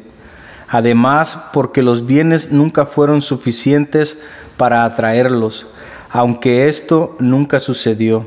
Además, 0.69 1.51
porque 1.53 1.83
los 1.83 2.07
bienes 2.07 2.51
nunca 2.51 2.87
fueron 2.87 3.21
suficientes 3.21 4.17
para 4.57 4.85
atraerlos, 4.85 5.67
aunque 6.13 6.69
esto 6.69 7.17
nunca 7.19 7.59
sucedió. 7.59 8.27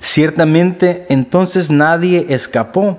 Ciertamente 0.00 1.06
entonces 1.08 1.70
nadie 1.70 2.26
escapó, 2.30 2.98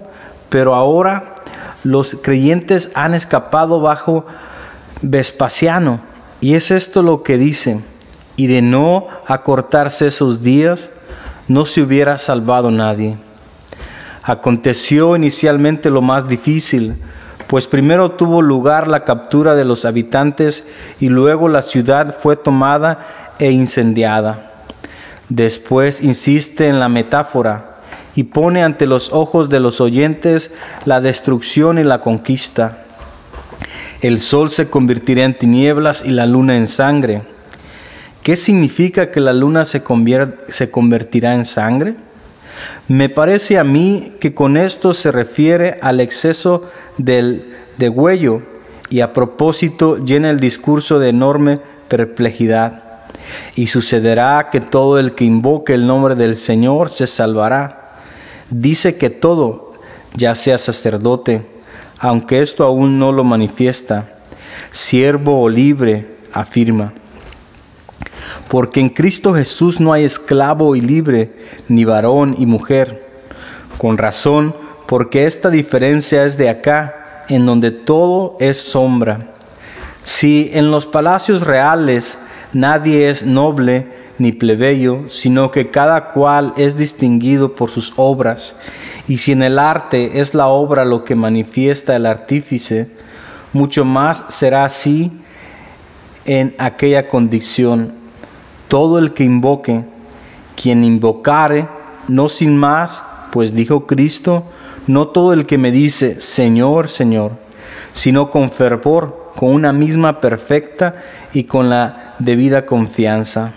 pero 0.50 0.76
ahora 0.76 1.36
los 1.84 2.16
creyentes 2.22 2.92
han 2.94 3.14
escapado 3.14 3.82
bajo 3.82 4.26
Vespasiano. 5.02 6.02
Y 6.42 6.56
es 6.56 6.72
esto 6.72 7.04
lo 7.04 7.24
que 7.24 7.38
dice, 7.38 7.82
y 8.36 8.48
de 8.48 8.62
no 8.62 9.08
acortarse 9.28 10.08
esos 10.08 10.44
días, 10.44 10.90
no 11.48 11.66
se 11.66 11.82
hubiera 11.82 12.18
salvado 12.18 12.72
nadie. 12.72 13.18
Aconteció 14.24 15.16
inicialmente 15.16 15.90
lo 15.90 16.02
más 16.02 16.28
difícil, 16.28 16.96
pues 17.48 17.66
primero 17.66 18.12
tuvo 18.12 18.42
lugar 18.42 18.88
la 18.88 19.04
captura 19.04 19.56
de 19.56 19.66
los 19.66 19.84
habitantes 19.84 20.66
y 21.00 21.10
luego 21.10 21.50
la 21.50 21.64
ciudad 21.64 22.18
fue 22.20 22.36
tomada 22.36 23.29
e 23.40 23.52
incendiada. 23.52 24.66
Después 25.30 26.02
insiste 26.02 26.68
en 26.68 26.80
la 26.80 26.90
metáfora 26.90 27.78
y 28.16 28.24
pone 28.24 28.64
ante 28.64 28.86
los 28.86 29.14
ojos 29.14 29.50
de 29.50 29.60
los 29.60 29.80
oyentes 29.82 30.52
la 30.86 31.02
destrucción 31.02 31.78
y 31.78 31.84
la 31.84 32.02
conquista. 32.02 32.86
El 34.02 34.20
sol 34.20 34.50
se 34.50 34.70
convertirá 34.70 35.24
en 35.24 35.38
tinieblas 35.38 36.06
y 36.06 36.12
la 36.12 36.26
luna 36.26 36.58
en 36.58 36.68
sangre. 36.68 37.22
¿Qué 38.24 38.36
significa 38.36 39.12
que 39.12 39.20
la 39.20 39.34
luna 39.34 39.66
se, 39.66 39.84
se 40.48 40.72
convertirá 40.72 41.34
en 41.34 41.46
sangre? 41.46 41.96
Me 42.88 43.10
parece 43.10 43.58
a 43.58 43.64
mí 43.64 44.14
que 44.20 44.34
con 44.34 44.58
esto 44.58 44.94
se 44.94 45.12
refiere 45.12 45.80
al 45.82 46.00
exceso 46.00 46.70
del 46.98 47.56
degüello 47.78 48.42
y 48.90 49.02
a 49.02 49.14
propósito 49.14 50.04
llena 50.04 50.30
el 50.30 50.40
discurso 50.40 51.00
de 51.00 51.10
enorme 51.10 51.60
perplejidad. 51.88 52.89
Y 53.56 53.68
sucederá 53.68 54.50
que 54.52 54.62
todo 54.62 55.00
el 55.00 55.14
que 55.14 55.26
invoque 55.26 55.74
el 55.74 55.86
nombre 55.86 56.16
del 56.16 56.38
Señor 56.38 56.90
se 56.90 57.08
salvará. 57.08 57.96
Dice 58.50 58.98
que 58.98 59.10
todo, 59.10 59.74
ya 60.16 60.36
sea 60.36 60.58
sacerdote, 60.58 61.46
aunque 62.00 62.42
esto 62.42 62.64
aún 62.64 62.98
no 63.00 63.12
lo 63.12 63.24
manifiesta, 63.24 64.20
siervo 64.72 65.42
o 65.42 65.50
libre, 65.50 66.18
afirma 66.32 66.94
porque 68.50 68.80
en 68.80 68.90
Cristo 68.90 69.34
Jesús 69.34 69.80
no 69.80 69.94
hay 69.94 70.04
esclavo 70.04 70.76
y 70.76 70.82
libre, 70.82 71.32
ni 71.68 71.86
varón 71.86 72.36
y 72.38 72.46
mujer. 72.46 73.08
Con 73.78 73.98
razón, 73.98 74.56
porque 74.88 75.26
esta 75.26 75.50
diferencia 75.50 76.26
es 76.26 76.36
de 76.36 76.50
acá, 76.50 77.26
en 77.30 77.46
donde 77.46 77.72
todo 77.72 78.38
es 78.40 78.58
sombra. 78.58 79.28
Si 80.04 80.50
en 80.54 80.72
los 80.72 80.88
palacios 80.88 81.46
reales 81.46 82.18
nadie 82.54 83.10
es 83.10 83.26
noble 83.26 83.88
ni 84.18 84.32
plebeyo, 84.32 85.08
sino 85.08 85.52
que 85.52 85.70
cada 85.70 86.12
cual 86.12 86.54
es 86.58 86.78
distinguido 86.78 87.56
por 87.56 87.70
sus 87.72 87.94
obras, 87.96 88.56
y 89.08 89.18
si 89.18 89.32
en 89.32 89.42
el 89.42 89.58
arte 89.58 90.20
es 90.20 90.34
la 90.34 90.48
obra 90.48 90.86
lo 90.86 91.04
que 91.04 91.16
manifiesta 91.16 91.96
el 91.96 92.06
artífice, 92.06 92.90
mucho 93.54 93.86
más 93.86 94.26
será 94.30 94.66
así 94.66 95.12
en 96.26 96.54
aquella 96.60 97.08
condición. 97.08 97.94
Todo 98.68 99.00
el 99.00 99.14
que 99.14 99.24
invoque, 99.24 99.84
quien 100.56 100.84
invocare, 100.84 101.68
no 102.08 102.30
sin 102.30 102.56
más, 102.56 103.02
pues 103.32 103.56
dijo 103.56 103.88
Cristo, 103.88 104.44
no 104.86 105.08
todo 105.08 105.34
el 105.34 105.46
que 105.46 105.58
me 105.58 105.72
dice, 105.72 106.22
Señor, 106.22 106.88
Señor, 106.90 107.32
sino 107.94 108.30
con 108.30 108.52
fervor, 108.52 109.19
con 109.36 109.50
una 109.50 109.74
misma 109.74 110.22
perfecta 110.22 110.96
y 111.34 111.46
con 111.46 111.70
la 111.70 112.16
debida 112.20 112.66
confianza. 112.66 113.54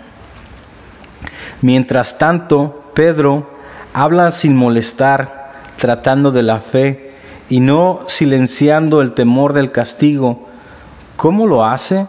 Mientras 1.61 2.17
tanto, 2.17 2.91
Pedro 2.93 3.49
habla 3.93 4.31
sin 4.31 4.55
molestar, 4.55 5.51
tratando 5.77 6.31
de 6.31 6.43
la 6.43 6.59
fe 6.59 7.13
y 7.49 7.59
no 7.59 8.01
silenciando 8.07 9.01
el 9.01 9.13
temor 9.13 9.53
del 9.53 9.71
castigo. 9.71 10.47
¿Cómo 11.15 11.47
lo 11.47 11.65
hace? 11.65 12.07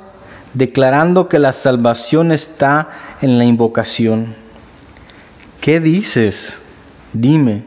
declarando 0.55 1.29
que 1.29 1.39
la 1.39 1.53
salvación 1.53 2.33
está 2.33 2.89
en 3.21 3.39
la 3.39 3.45
invocación. 3.45 4.35
¿Qué 5.61 5.81
dices? 5.81 6.57
Dime, 7.13 7.65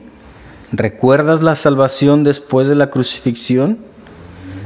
¿recuerdas 0.71 1.41
la 1.41 1.55
salvación 1.55 2.23
después 2.23 2.67
de 2.67 2.75
la 2.75 2.89
crucifixión? 2.89 3.79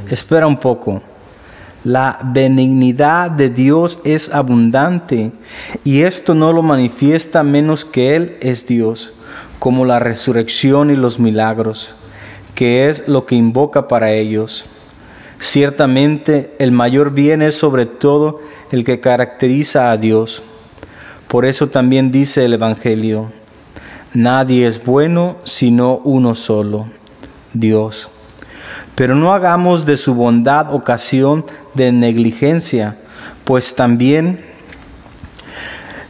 Espera 0.10 0.48
un 0.48 0.58
poco. 0.58 1.02
La 1.84 2.20
benignidad 2.22 3.32
de 3.32 3.50
Dios 3.50 4.02
es 4.04 4.32
abundante 4.32 5.32
y 5.84 6.02
esto 6.02 6.36
no 6.36 6.54
lo 6.54 6.62
manifiesta 6.62 7.41
menos 7.41 7.86
que 7.86 8.15
Él 8.15 8.38
es 8.39 8.67
Dios, 8.67 9.12
como 9.58 9.84
la 9.86 9.98
resurrección 9.98 10.91
y 10.91 10.96
los 10.96 11.17
milagros, 11.20 11.96
que 12.54 12.88
es 12.88 13.08
lo 13.08 13.26
que 13.26 13.34
invoca 13.34 13.88
para 13.88 14.12
ellos. 14.12 14.65
Ciertamente 15.39 16.54
el 16.60 16.72
mayor 16.72 17.13
bien 17.15 17.41
es 17.41 17.56
sobre 17.58 17.88
todo 17.88 18.41
el 18.72 18.84
que 18.84 19.00
caracteriza 19.00 19.89
a 19.89 19.98
Dios. 19.98 20.44
Por 21.28 21.46
eso 21.46 21.70
también 21.70 22.12
dice 22.12 22.46
el 22.46 22.54
Evangelio, 22.54 23.32
nadie 24.13 24.67
es 24.67 24.86
bueno 24.86 25.38
sino 25.44 25.96
uno 26.04 26.36
solo, 26.36 26.86
Dios. 27.54 28.08
Pero 28.94 29.15
no 29.15 29.34
hagamos 29.34 29.86
de 29.86 29.98
su 29.98 30.13
bondad 30.13 30.74
ocasión 30.76 31.46
de 31.74 31.92
negligencia, 31.92 32.98
pues 33.44 33.76
también 33.76 34.46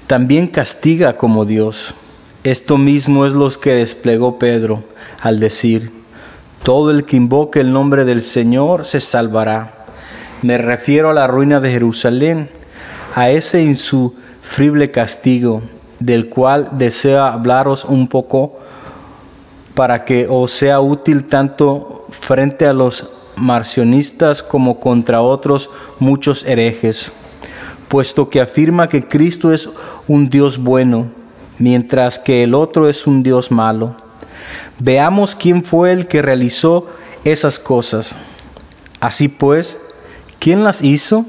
también 0.07 0.47
castiga 0.47 1.15
como 1.15 1.45
Dios. 1.45 1.95
Esto 2.43 2.77
mismo 2.77 3.25
es 3.25 3.33
lo 3.33 3.49
que 3.51 3.75
desplegó 3.75 4.39
Pedro 4.39 4.83
al 5.21 5.39
decir, 5.39 5.91
todo 6.63 6.91
el 6.91 7.05
que 7.05 7.15
invoque 7.15 7.61
el 7.61 7.71
nombre 7.71 8.03
del 8.03 8.21
Señor 8.21 8.85
se 8.85 8.99
salvará. 8.99 9.85
Me 10.41 10.57
refiero 10.57 11.11
a 11.11 11.13
la 11.13 11.27
ruina 11.27 11.59
de 11.59 11.71
Jerusalén, 11.71 12.49
a 13.15 13.29
ese 13.29 13.63
insufrible 13.63 14.91
castigo 14.91 15.61
del 15.99 16.27
cual 16.29 16.69
deseo 16.73 17.23
hablaros 17.23 17.85
un 17.85 18.07
poco 18.07 18.59
para 19.75 20.03
que 20.03 20.27
os 20.29 20.51
sea 20.51 20.81
útil 20.81 21.25
tanto 21.25 22.07
frente 22.19 22.65
a 22.65 22.73
los 22.73 23.07
marcionistas 23.35 24.43
como 24.43 24.79
contra 24.79 25.21
otros 25.21 25.69
muchos 25.99 26.45
herejes, 26.45 27.11
puesto 27.87 28.29
que 28.29 28.41
afirma 28.41 28.87
que 28.89 29.07
Cristo 29.07 29.51
es 29.51 29.69
un 30.07 30.29
Dios 30.29 30.57
bueno, 30.57 31.07
mientras 31.57 32.17
que 32.19 32.43
el 32.43 32.53
otro 32.53 32.89
es 32.89 33.07
un 33.07 33.23
Dios 33.23 33.51
malo. 33.51 33.95
Veamos 34.79 35.35
quién 35.35 35.63
fue 35.63 35.91
el 35.91 36.07
que 36.07 36.21
realizó 36.21 36.87
esas 37.23 37.59
cosas. 37.59 38.15
Así 38.99 39.27
pues, 39.27 39.77
¿quién 40.39 40.63
las 40.63 40.83
hizo? 40.83 41.25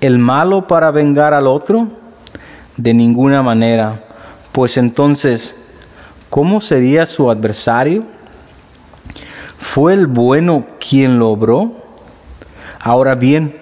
¿El 0.00 0.18
malo 0.18 0.66
para 0.66 0.90
vengar 0.90 1.34
al 1.34 1.46
otro? 1.46 1.88
De 2.76 2.94
ninguna 2.94 3.42
manera, 3.42 4.04
pues 4.52 4.76
entonces, 4.76 5.54
¿cómo 6.30 6.60
sería 6.60 7.06
su 7.06 7.30
adversario? 7.30 8.04
¿Fue 9.62 9.94
el 9.94 10.06
bueno 10.06 10.66
quien 10.78 11.18
lo 11.18 11.30
obró? 11.30 11.72
Ahora 12.78 13.14
bien, 13.14 13.56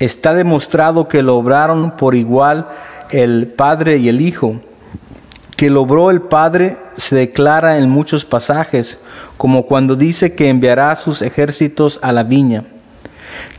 está 0.00 0.34
demostrado 0.34 1.06
que 1.06 1.22
lo 1.22 1.36
obraron 1.36 1.92
por 1.92 2.16
igual 2.16 2.66
el 3.10 3.46
Padre 3.46 3.98
y 3.98 4.08
el 4.08 4.20
Hijo 4.20 4.56
que 5.56 5.70
logró 5.70 6.10
el 6.10 6.20
Padre 6.20 6.76
se 6.96 7.14
declara 7.14 7.78
en 7.78 7.88
muchos 7.88 8.24
pasajes, 8.24 8.98
como 9.36 9.66
cuando 9.66 9.96
dice 9.96 10.34
que 10.34 10.48
enviará 10.48 10.96
sus 10.96 11.22
ejércitos 11.22 12.00
a 12.02 12.12
la 12.12 12.24
viña, 12.24 12.64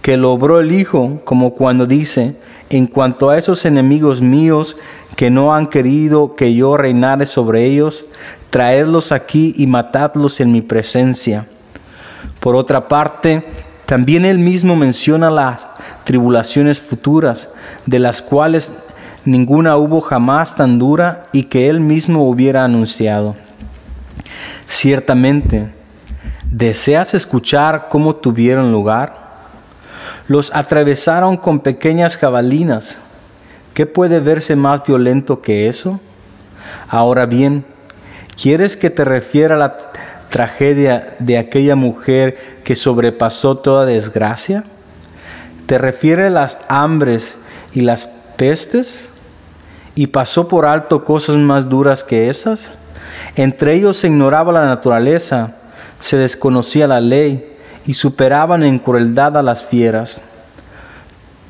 que 0.02 0.18
logró 0.18 0.60
el 0.60 0.74
Hijo, 0.74 1.22
como 1.24 1.54
cuando 1.54 1.86
dice, 1.86 2.36
en 2.70 2.88
cuanto 2.88 3.30
a 3.30 3.38
esos 3.38 3.66
enemigos 3.66 4.22
míos 4.22 4.76
que 5.16 5.30
no 5.30 5.54
han 5.54 5.68
querido 5.68 6.36
que 6.36 6.54
yo 6.54 6.76
reinare 6.76 7.28
sobre 7.28 7.66
ellos, 7.66 8.08
traedlos 8.50 9.12
aquí 9.12 9.54
y 9.58 9.68
matadlos 9.68 10.42
en 10.42 10.52
mi 10.52 10.62
presencia. 10.62 11.48
Por 12.46 12.56
otra 12.56 12.88
parte, 12.88 13.44
también 13.88 14.24
él 14.24 14.38
mismo 14.38 14.76
menciona 14.76 15.32
las 15.32 15.66
tribulaciones 16.04 16.80
futuras, 16.80 17.50
de 17.88 17.98
las 17.98 18.22
cuales 18.22 18.72
ninguna 19.26 19.78
hubo 19.78 20.00
jamás 20.00 20.56
tan 20.56 20.78
dura 20.78 21.24
y 21.32 21.46
que 21.46 21.70
él 21.70 21.80
mismo 21.80 22.30
hubiera 22.30 22.64
anunciado. 22.64 23.36
Ciertamente, 24.68 25.70
¿deseas 26.52 27.16
escuchar 27.16 27.88
cómo 27.90 28.18
tuvieron 28.18 28.72
lugar? 28.72 29.16
Los 30.28 30.54
atravesaron 30.54 31.38
con 31.38 31.62
pequeñas 31.62 32.16
jabalinas. 32.16 32.96
¿Qué 33.74 33.88
puede 33.88 34.20
verse 34.20 34.56
más 34.56 34.86
violento 34.86 35.42
que 35.42 35.68
eso? 35.68 36.00
Ahora 36.90 37.26
bien, 37.26 37.66
¿quieres 38.40 38.78
que 38.78 38.92
te 38.92 39.04
refiera 39.04 39.58
la 39.58 39.95
tragedia 40.36 41.16
de 41.20 41.38
aquella 41.38 41.78
mujer 41.78 42.60
que 42.66 42.76
sobrepasó 42.76 43.56
toda 43.56 43.86
desgracia? 43.86 44.66
¿Te 45.66 45.78
refiere 45.78 46.28
a 46.28 46.30
las 46.30 46.58
hambres 46.68 47.38
y 47.74 47.80
las 47.80 48.04
pestes? 48.36 49.00
¿Y 49.96 50.08
pasó 50.08 50.50
por 50.50 50.66
alto 50.66 51.06
cosas 51.06 51.38
más 51.38 51.70
duras 51.70 52.04
que 52.04 52.28
esas? 52.28 52.68
Entre 53.38 53.76
ellos 53.76 53.96
se 53.96 54.08
ignoraba 54.08 54.52
la 54.52 54.66
naturaleza, 54.66 55.56
se 56.02 56.18
desconocía 56.18 56.86
la 56.86 57.00
ley 57.00 57.56
y 57.86 57.94
superaban 57.94 58.64
en 58.64 58.80
crueldad 58.80 59.38
a 59.38 59.42
las 59.42 59.64
fieras. 59.64 60.20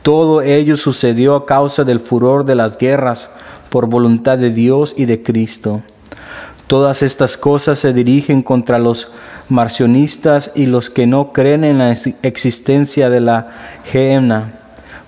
Todo 0.03 0.43
ello 0.43 0.77
sucedió 0.77 1.35
a 1.35 1.47
causa 1.47 1.85
del 1.85 2.01
furor 2.01 2.45
de 2.45 2.53
las 2.53 2.77
guerras 2.77 3.31
por 3.71 3.87
voluntad 3.87 4.37
de 4.37 4.51
Dios 4.51 4.93
y 4.95 5.05
de 5.05 5.23
Cristo. 5.23 5.81
Todas 6.67 7.03
estas 7.03 7.37
cosas 7.37 7.79
se 7.79 7.93
dirigen 7.93 8.41
contra 8.41 8.79
los 8.79 9.11
marcionistas 9.49 10.51
y 10.55 10.65
los 10.65 10.89
que 10.89 11.05
no 11.05 11.31
creen 11.31 11.63
en 11.63 11.77
la 11.77 11.95
existencia 12.23 13.09
de 13.09 13.19
la 13.19 13.49
Gehenna, 13.91 14.53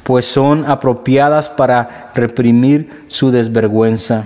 pues 0.03 0.27
son 0.27 0.65
apropiadas 0.69 1.49
para 1.49 2.11
reprimir 2.13 3.05
su 3.07 3.31
desvergüenza. 3.31 4.25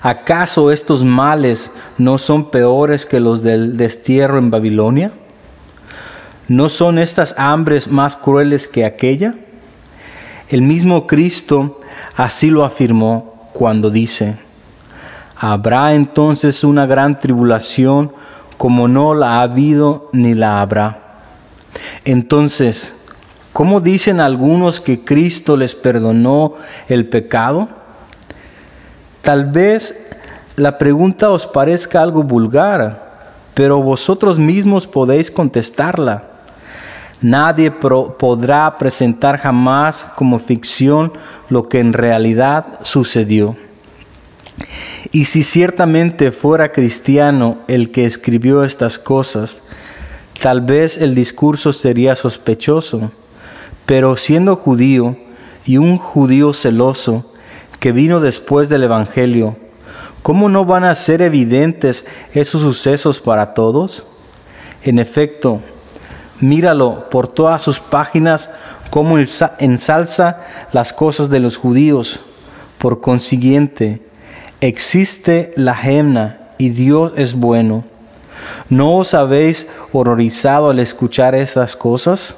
¿Acaso 0.00 0.72
estos 0.72 1.04
males 1.04 1.70
no 1.98 2.18
son 2.18 2.50
peores 2.50 3.04
que 3.04 3.20
los 3.20 3.42
del 3.42 3.76
destierro 3.76 4.38
en 4.38 4.50
Babilonia? 4.50 5.12
¿No 6.48 6.68
son 6.70 6.98
estas 6.98 7.34
hambres 7.38 7.88
más 7.88 8.16
crueles 8.16 8.66
que 8.66 8.84
aquella? 8.84 9.34
El 10.48 10.62
mismo 10.62 11.06
Cristo 11.06 11.80
así 12.16 12.50
lo 12.50 12.64
afirmó 12.64 13.50
cuando 13.52 13.90
dice, 13.90 14.36
habrá 15.42 15.94
entonces 15.94 16.62
una 16.62 16.86
gran 16.86 17.18
tribulación 17.18 18.12
como 18.56 18.86
no 18.86 19.12
la 19.12 19.38
ha 19.38 19.42
habido 19.42 20.08
ni 20.12 20.34
la 20.34 20.60
habrá. 20.60 20.98
Entonces, 22.04 22.94
¿cómo 23.52 23.80
dicen 23.80 24.20
algunos 24.20 24.80
que 24.80 25.04
Cristo 25.04 25.56
les 25.56 25.74
perdonó 25.74 26.54
el 26.88 27.08
pecado? 27.08 27.68
Tal 29.22 29.46
vez 29.46 30.08
la 30.54 30.78
pregunta 30.78 31.30
os 31.30 31.44
parezca 31.44 32.00
algo 32.00 32.22
vulgar, 32.22 33.32
pero 33.52 33.82
vosotros 33.82 34.38
mismos 34.38 34.86
podéis 34.86 35.28
contestarla. 35.28 36.22
Nadie 37.20 37.72
podrá 37.72 38.78
presentar 38.78 39.38
jamás 39.38 40.06
como 40.14 40.38
ficción 40.38 41.12
lo 41.48 41.68
que 41.68 41.80
en 41.80 41.92
realidad 41.92 42.64
sucedió. 42.82 43.56
Y 45.12 45.26
si 45.26 45.42
ciertamente 45.42 46.32
fuera 46.32 46.72
cristiano 46.72 47.58
el 47.68 47.92
que 47.92 48.06
escribió 48.06 48.64
estas 48.64 48.98
cosas, 48.98 49.60
tal 50.40 50.62
vez 50.62 50.96
el 50.96 51.14
discurso 51.14 51.74
sería 51.74 52.16
sospechoso, 52.16 53.12
pero 53.84 54.16
siendo 54.16 54.56
judío 54.56 55.16
y 55.66 55.76
un 55.76 55.98
judío 55.98 56.54
celoso, 56.54 57.30
que 57.78 57.92
vino 57.92 58.20
después 58.20 58.70
del 58.70 58.84
Evangelio, 58.84 59.56
¿cómo 60.22 60.48
no 60.48 60.64
van 60.64 60.84
a 60.84 60.94
ser 60.94 61.20
evidentes 61.20 62.06
esos 62.32 62.62
sucesos 62.62 63.20
para 63.20 63.52
todos? 63.52 64.06
En 64.82 64.98
efecto, 64.98 65.60
míralo 66.40 67.10
por 67.10 67.28
todas 67.28 67.60
sus 67.60 67.80
páginas 67.80 68.48
cómo 68.88 69.18
ensalza 69.18 70.46
las 70.72 70.92
cosas 70.92 71.28
de 71.28 71.40
los 71.40 71.56
judíos. 71.56 72.20
Por 72.78 73.00
consiguiente, 73.00 74.00
existe 74.62 75.52
la 75.56 75.74
gemna 75.74 76.38
y 76.56 76.70
Dios 76.70 77.12
es 77.16 77.34
bueno. 77.34 77.84
¿No 78.70 78.96
os 78.96 79.12
habéis 79.12 79.68
horrorizado 79.92 80.70
al 80.70 80.78
escuchar 80.78 81.34
esas 81.34 81.76
cosas? 81.76 82.36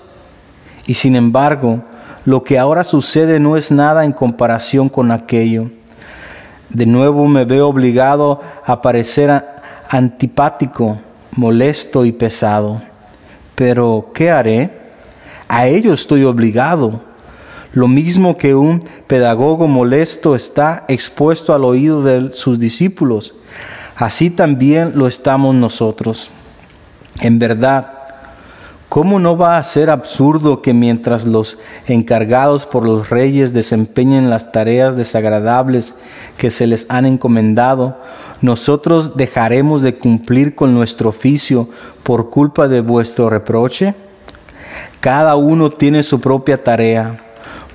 Y 0.86 0.94
sin 0.94 1.16
embargo, 1.16 1.84
lo 2.24 2.42
que 2.42 2.58
ahora 2.58 2.82
sucede 2.82 3.38
no 3.38 3.58
es 3.58 3.70
nada 3.70 4.04
en 4.04 4.12
comparación 4.12 4.88
con 4.88 5.12
aquello. 5.12 5.70
De 6.70 6.86
nuevo 6.86 7.26
me 7.26 7.44
veo 7.44 7.68
obligado 7.68 8.40
a 8.64 8.80
parecer 8.80 9.44
antipático, 9.90 10.98
molesto 11.32 12.06
y 12.06 12.12
pesado. 12.12 12.80
Pero, 13.54 14.10
¿qué 14.14 14.30
haré? 14.30 14.70
A 15.46 15.66
ello 15.66 15.92
estoy 15.92 16.24
obligado. 16.24 17.00
Lo 17.74 17.88
mismo 17.88 18.36
que 18.36 18.54
un 18.54 18.84
pedagogo 19.06 19.68
molesto 19.68 20.34
está 20.34 20.84
expuesto 20.88 21.52
al 21.52 21.64
oído 21.64 22.02
de 22.02 22.32
sus 22.32 22.58
discípulos, 22.58 23.34
así 23.96 24.30
también 24.30 24.92
lo 24.94 25.08
estamos 25.08 25.54
nosotros. 25.54 26.30
En 27.20 27.38
verdad, 27.38 27.94
¿Cómo 28.94 29.18
no 29.18 29.36
va 29.36 29.56
a 29.56 29.64
ser 29.64 29.90
absurdo 29.90 30.62
que 30.62 30.72
mientras 30.72 31.24
los 31.24 31.58
encargados 31.88 32.64
por 32.64 32.86
los 32.86 33.10
reyes 33.10 33.52
desempeñen 33.52 34.30
las 34.30 34.52
tareas 34.52 34.94
desagradables 34.94 35.96
que 36.38 36.48
se 36.48 36.68
les 36.68 36.88
han 36.88 37.04
encomendado, 37.04 37.96
nosotros 38.40 39.16
dejaremos 39.16 39.82
de 39.82 39.96
cumplir 39.96 40.54
con 40.54 40.74
nuestro 40.74 41.08
oficio 41.08 41.68
por 42.04 42.30
culpa 42.30 42.68
de 42.68 42.82
vuestro 42.82 43.28
reproche? 43.28 43.96
Cada 45.00 45.34
uno 45.34 45.70
tiene 45.70 46.04
su 46.04 46.20
propia 46.20 46.62
tarea. 46.62 47.23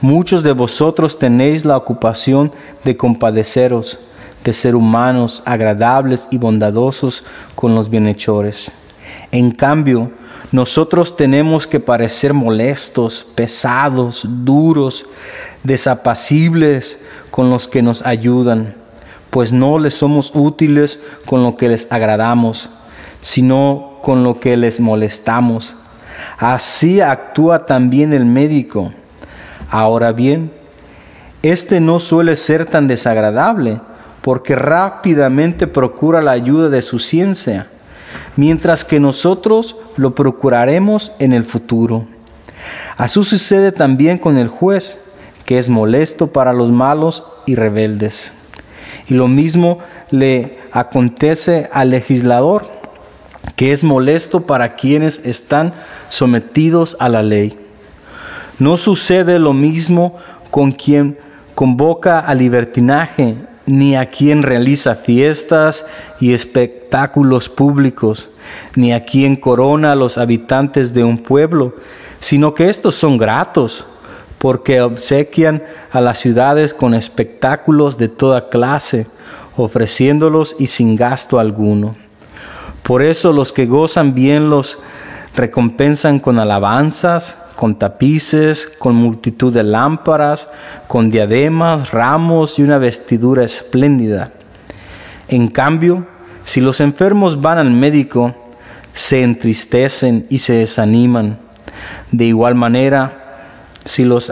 Muchos 0.01 0.43
de 0.43 0.53
vosotros 0.53 1.19
tenéis 1.19 1.65
la 1.65 1.77
ocupación 1.77 2.51
de 2.83 2.95
compadeceros, 2.95 3.99
de 4.43 4.53
ser 4.53 4.75
humanos, 4.75 5.43
agradables 5.45 6.27
y 6.31 6.37
bondadosos 6.37 7.25
con 7.55 7.75
los 7.75 7.89
bienhechores. 7.89 8.71
En 9.31 9.51
cambio, 9.51 10.11
nosotros 10.51 11.15
tenemos 11.15 11.67
que 11.67 11.79
parecer 11.79 12.33
molestos, 12.33 13.27
pesados, 13.35 14.21
duros, 14.25 15.05
desapacibles 15.63 16.97
con 17.29 17.49
los 17.49 17.67
que 17.67 17.81
nos 17.81 18.05
ayudan, 18.05 18.75
pues 19.29 19.53
no 19.53 19.77
les 19.77 19.93
somos 19.93 20.31
útiles 20.33 20.99
con 21.25 21.43
lo 21.43 21.55
que 21.55 21.69
les 21.69 21.91
agradamos, 21.91 22.69
sino 23.21 23.99
con 24.01 24.23
lo 24.23 24.39
que 24.39 24.57
les 24.57 24.79
molestamos. 24.79 25.75
Así 26.37 27.01
actúa 27.01 27.65
también 27.65 28.13
el 28.13 28.25
médico. 28.25 28.91
Ahora 29.69 30.11
bien, 30.11 30.51
este 31.41 31.79
no 31.79 31.99
suele 31.99 32.35
ser 32.35 32.65
tan 32.65 32.87
desagradable, 32.87 33.79
porque 34.21 34.55
rápidamente 34.55 35.67
procura 35.67 36.21
la 36.21 36.31
ayuda 36.31 36.69
de 36.69 36.81
su 36.81 36.99
ciencia 36.99 37.67
mientras 38.35 38.83
que 38.83 38.99
nosotros 38.99 39.75
lo 39.97 40.15
procuraremos 40.15 41.11
en 41.19 41.33
el 41.33 41.43
futuro. 41.43 42.05
Así 42.97 43.23
sucede 43.23 43.71
también 43.71 44.17
con 44.17 44.37
el 44.37 44.47
juez, 44.47 44.97
que 45.45 45.57
es 45.57 45.69
molesto 45.69 46.27
para 46.27 46.53
los 46.53 46.71
malos 46.71 47.23
y 47.45 47.55
rebeldes. 47.55 48.31
Y 49.07 49.13
lo 49.13 49.27
mismo 49.27 49.79
le 50.11 50.59
acontece 50.71 51.69
al 51.73 51.89
legislador, 51.89 52.67
que 53.55 53.71
es 53.71 53.83
molesto 53.83 54.41
para 54.41 54.75
quienes 54.75 55.25
están 55.25 55.73
sometidos 56.09 56.95
a 56.99 57.09
la 57.09 57.23
ley. 57.23 57.57
No 58.59 58.77
sucede 58.77 59.39
lo 59.39 59.53
mismo 59.53 60.17
con 60.51 60.71
quien 60.73 61.17
convoca 61.55 62.19
al 62.19 62.37
libertinaje 62.37 63.35
ni 63.65 63.95
a 63.95 64.09
quien 64.09 64.43
realiza 64.43 64.95
fiestas 64.95 65.85
y 66.19 66.33
espectáculos 66.33 67.49
públicos, 67.49 68.29
ni 68.75 68.93
a 68.93 69.05
quien 69.05 69.35
corona 69.35 69.91
a 69.91 69.95
los 69.95 70.17
habitantes 70.17 70.93
de 70.93 71.03
un 71.03 71.19
pueblo, 71.19 71.75
sino 72.19 72.53
que 72.53 72.69
estos 72.69 72.95
son 72.95 73.17
gratos, 73.17 73.85
porque 74.39 74.81
obsequian 74.81 75.61
a 75.91 76.01
las 76.01 76.19
ciudades 76.19 76.73
con 76.73 76.93
espectáculos 76.93 77.97
de 77.97 78.07
toda 78.07 78.49
clase, 78.49 79.05
ofreciéndolos 79.55 80.55
y 80.57 80.67
sin 80.67 80.95
gasto 80.95 81.39
alguno. 81.39 81.95
Por 82.81 83.03
eso 83.03 83.33
los 83.33 83.53
que 83.53 83.67
gozan 83.67 84.15
bien 84.15 84.49
los 84.49 84.79
recompensan 85.35 86.19
con 86.19 86.39
alabanzas, 86.39 87.37
con 87.59 87.75
tapices, 87.75 88.71
con 88.79 88.95
multitud 88.95 89.53
de 89.53 89.63
lámparas, 89.63 90.47
con 90.87 91.11
diademas, 91.11 91.91
ramos 91.91 92.57
y 92.57 92.63
una 92.63 92.77
vestidura 92.77 93.43
espléndida. 93.43 94.31
En 95.27 95.49
cambio, 95.49 96.07
si 96.45 96.61
los 96.61 96.79
enfermos 96.79 97.41
van 97.41 97.57
al 97.57 97.69
médico, 97.69 98.33
se 98.93 99.23
entristecen 99.23 100.25
y 100.29 100.39
se 100.39 100.53
desaniman. 100.53 101.37
De 102.13 102.23
igual 102.23 102.55
manera, 102.55 103.41
si 103.83 104.05
los, 104.05 104.31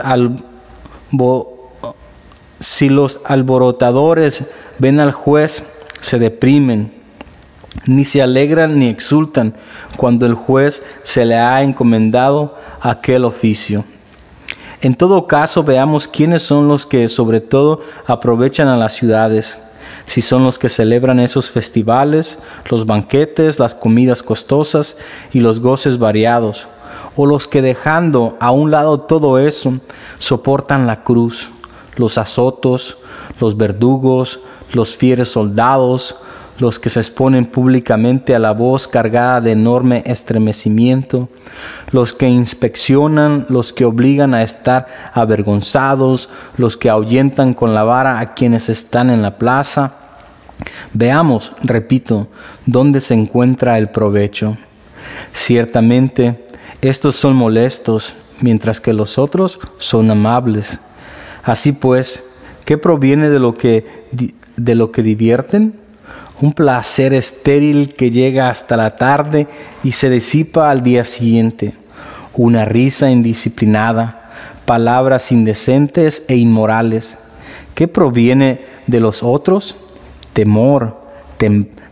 alborotadores 3.25 4.45
ven 4.79 5.01
al 5.01 5.11
juez, 5.11 5.67
se 5.99 6.17
deprimen, 6.17 6.93
ni 7.85 8.05
se 8.05 8.21
alegran 8.21 8.79
ni 8.79 8.87
exultan 8.89 9.53
cuando 9.95 10.25
el 10.25 10.33
juez 10.33 10.83
se 11.03 11.25
le 11.25 11.35
ha 11.35 11.61
encomendado 11.61 12.57
aquel 12.81 13.25
oficio. 13.25 13.85
En 14.81 14.95
todo 14.95 15.25
caso, 15.25 15.63
veamos 15.63 16.07
quiénes 16.07 16.43
son 16.43 16.67
los 16.67 16.85
que 16.85 17.07
sobre 17.07 17.41
todo 17.41 17.81
aprovechan 18.05 18.67
a 18.67 18.77
las 18.77 18.93
ciudades, 18.93 19.57
si 20.05 20.21
son 20.21 20.43
los 20.43 20.59
que 20.59 20.69
celebran 20.69 21.19
esos 21.19 21.49
festivales, 21.49 22.37
los 22.69 22.85
banquetes, 22.85 23.59
las 23.59 23.73
comidas 23.73 24.21
costosas 24.21 24.97
y 25.33 25.39
los 25.39 25.59
goces 25.59 25.97
variados, 25.97 26.67
o 27.15 27.25
los 27.25 27.47
que 27.47 27.61
dejando 27.61 28.37
a 28.39 28.51
un 28.51 28.69
lado 28.69 29.01
todo 29.01 29.39
eso, 29.39 29.79
soportan 30.19 30.85
la 30.85 31.03
cruz, 31.03 31.49
los 31.95 32.17
azotos, 32.17 32.97
los 33.39 33.57
verdugos, 33.57 34.39
los 34.71 34.95
fieres 34.95 35.29
soldados, 35.29 36.15
los 36.59 36.79
que 36.79 36.89
se 36.89 36.99
exponen 36.99 37.45
públicamente 37.45 38.35
a 38.35 38.39
la 38.39 38.51
voz 38.51 38.87
cargada 38.87 39.41
de 39.41 39.51
enorme 39.51 40.03
estremecimiento, 40.05 41.29
los 41.91 42.13
que 42.13 42.27
inspeccionan, 42.27 43.45
los 43.49 43.73
que 43.73 43.85
obligan 43.85 44.33
a 44.33 44.43
estar 44.43 44.87
avergonzados, 45.13 46.29
los 46.57 46.75
que 46.77 46.89
ahuyentan 46.89 47.53
con 47.53 47.73
la 47.73 47.83
vara 47.83 48.19
a 48.19 48.33
quienes 48.33 48.69
están 48.69 49.09
en 49.09 49.21
la 49.21 49.37
plaza. 49.37 49.93
Veamos, 50.93 51.53
repito, 51.63 52.27
dónde 52.65 53.01
se 53.01 53.13
encuentra 53.13 53.77
el 53.77 53.89
provecho. 53.89 54.57
Ciertamente, 55.33 56.47
estos 56.81 57.15
son 57.15 57.35
molestos, 57.35 58.15
mientras 58.41 58.79
que 58.79 58.93
los 58.93 59.17
otros 59.17 59.59
son 59.77 60.09
amables. 60.09 60.79
Así 61.43 61.71
pues, 61.71 62.23
¿qué 62.65 62.77
proviene 62.77 63.29
de 63.29 63.39
lo 63.39 63.53
que, 63.53 64.07
de 64.55 64.75
lo 64.75 64.91
que 64.91 65.03
divierten? 65.03 65.86
Un 66.41 66.53
placer 66.53 67.13
estéril 67.13 67.95
que 67.95 68.11
llega 68.11 68.49
hasta 68.49 68.77
la 68.77 68.97
tarde 68.97 69.47
y 69.83 69.93
se 69.93 70.09
disipa 70.09 70.69
al 70.69 70.83
día 70.83 71.03
siguiente, 71.03 71.73
una 72.33 72.65
risa 72.65 73.09
indisciplinada, 73.09 74.29
palabras 74.65 75.31
indecentes 75.31 76.23
e 76.27 76.35
inmorales. 76.35 77.17
¿Qué 77.73 77.87
proviene 77.87 78.61
de 78.85 78.99
los 78.99 79.23
otros? 79.23 79.75
Temor, 80.33 81.01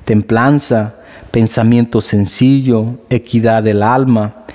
templanza, 0.05 0.95
pensamiento 1.31 2.01
sencillo, 2.01 2.99
equidad 3.09 3.63
del 3.63 3.81
alma, 3.81 4.45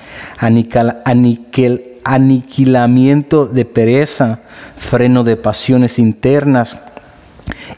aniquilamiento 2.03 3.45
de 3.45 3.65
pereza, 3.65 4.39
freno 4.77 5.25
de 5.25 5.35
pasiones 5.35 5.99
internas, 5.99 6.77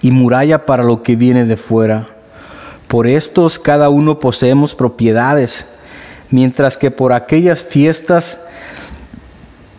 y 0.01 0.11
muralla 0.11 0.65
para 0.65 0.83
lo 0.83 1.03
que 1.03 1.15
viene 1.15 1.45
de 1.45 1.57
fuera. 1.57 2.09
Por 2.87 3.07
estos 3.07 3.57
cada 3.59 3.89
uno 3.89 4.19
poseemos 4.19 4.75
propiedades, 4.75 5.65
mientras 6.29 6.77
que 6.77 6.91
por 6.91 7.13
aquellas 7.13 7.63
fiestas 7.63 8.39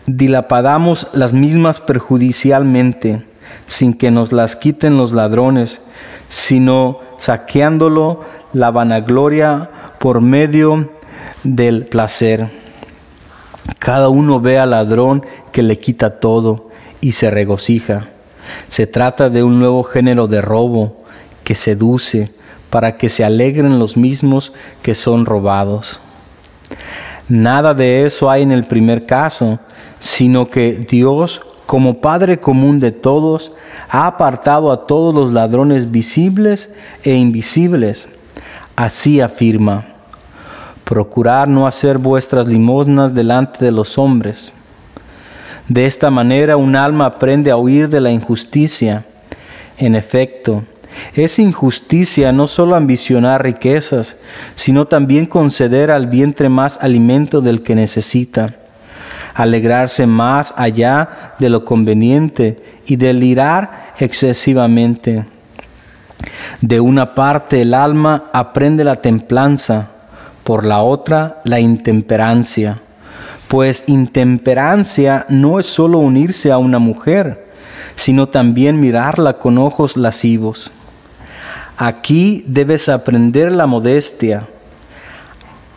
dilapadamos 0.07 1.09
las 1.12 1.33
mismas 1.33 1.81
perjudicialmente, 1.81 3.25
sin 3.66 3.94
que 3.94 4.11
nos 4.11 4.33
las 4.33 4.57
quiten 4.57 4.97
los 4.97 5.12
ladrones, 5.12 5.81
sino 6.29 7.01
saqueándolo 7.18 8.25
la 8.53 8.70
vanagloria 8.70 9.70
por 9.99 10.20
medio 10.20 10.90
del 11.44 11.87
placer. 11.87 12.51
Cada 13.79 14.09
uno 14.09 14.40
ve 14.40 14.59
al 14.59 14.70
ladrón 14.70 15.25
que 15.53 15.62
le 15.62 15.79
quita 15.79 16.18
todo 16.18 16.70
y 17.01 17.12
se 17.12 17.31
regocija. 17.31 18.09
Se 18.68 18.87
trata 18.87 19.30
de 19.30 19.42
un 19.42 19.59
nuevo 19.59 19.85
género 19.85 20.26
de 20.26 20.40
robo 20.40 21.04
que 21.42 21.54
seduce 21.54 22.30
para 22.70 22.96
que 22.96 23.09
se 23.09 23.24
alegren 23.24 23.78
los 23.78 23.96
mismos 23.96 24.52
que 24.83 24.94
son 24.94 25.26
robados. 25.26 26.00
Nada 27.28 27.72
de 27.74 28.04
eso 28.04 28.30
hay 28.30 28.42
en 28.42 28.52
el 28.52 28.66
primer 28.66 29.07
caso, 29.07 29.59
sino 29.98 30.50
que 30.50 30.87
Dios, 30.90 31.40
como 31.66 32.00
Padre 32.00 32.40
común 32.40 32.80
de 32.80 32.92
todos, 32.92 33.52
ha 33.88 34.07
apartado 34.07 34.72
a 34.72 34.87
todos 34.87 35.14
los 35.14 35.33
ladrones 35.33 35.90
visibles 35.90 36.70
e 37.02 37.14
invisibles. 37.14 38.09
Así 38.76 39.20
afirma, 39.20 39.87
procurar 40.85 41.48
no 41.48 41.66
hacer 41.66 41.98
vuestras 41.98 42.46
limosnas 42.46 43.14
delante 43.14 43.64
de 43.64 43.70
los 43.70 43.96
hombres 43.98 44.52
de 45.68 45.87
esta 45.87 46.11
manera 46.11 46.57
un 46.57 46.77
alma 46.77 47.07
aprende 47.07 47.50
a 47.50 47.57
huir 47.57 47.88
de 47.88 48.00
la 48.00 48.11
injusticia. 48.11 49.05
En 49.79 49.94
efecto, 49.94 50.64
es 51.14 51.38
injusticia 51.38 52.33
no 52.33 52.46
solo 52.46 52.77
ambicionar 52.77 53.42
riquezas, 53.42 54.16
sino 54.55 54.87
también 54.87 55.27
conceder 55.27 55.90
al 55.90 56.07
vientre 56.07 56.48
más 56.48 56.79
alimento 56.81 57.40
del 57.40 57.62
que 57.62 57.74
necesita, 57.74 58.55
alegrarse 59.35 60.07
más 60.07 60.55
allá 60.57 61.35
de 61.38 61.48
lo 61.48 61.64
conveniente 61.64 62.62
y 62.87 62.96
delirar 62.96 63.94
excesivamente. 63.98 65.24
De 66.61 66.79
una 66.79 67.14
parte 67.14 67.62
el 67.62 67.74
alma 67.74 68.27
aprende 68.33 68.85
la 68.85 68.96
templanza, 68.96 69.88
por 70.44 70.64
la 70.64 70.83
otra 70.83 71.40
la 71.44 71.59
intemperancia 71.59 72.83
pues 73.55 73.85
intemperancia 73.87 75.27
no 75.29 75.61
es 75.61 75.67
solo 75.67 76.01
unirse 76.01 76.51
a 76.51 76.59
una 76.59 76.81
mujer, 76.81 77.47
sino 77.95 78.29
también 78.29 78.81
mirarla 78.81 79.35
con 79.35 79.59
ojos 79.59 79.97
lascivos. 79.97 80.73
Aquí 81.77 82.43
debes 82.49 82.88
aprender 82.88 83.53
la 83.53 83.69
modestia, 83.69 84.49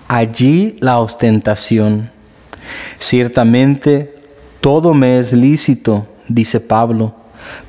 allí 0.08 0.76
la 0.80 0.98
ostentación. 0.98 2.10
Ciertamente, 2.98 4.16
todo 4.60 4.96
me 4.96 5.20
es 5.20 5.32
lícito, 5.32 6.08
dice 6.28 6.60
Pablo, 6.60 7.14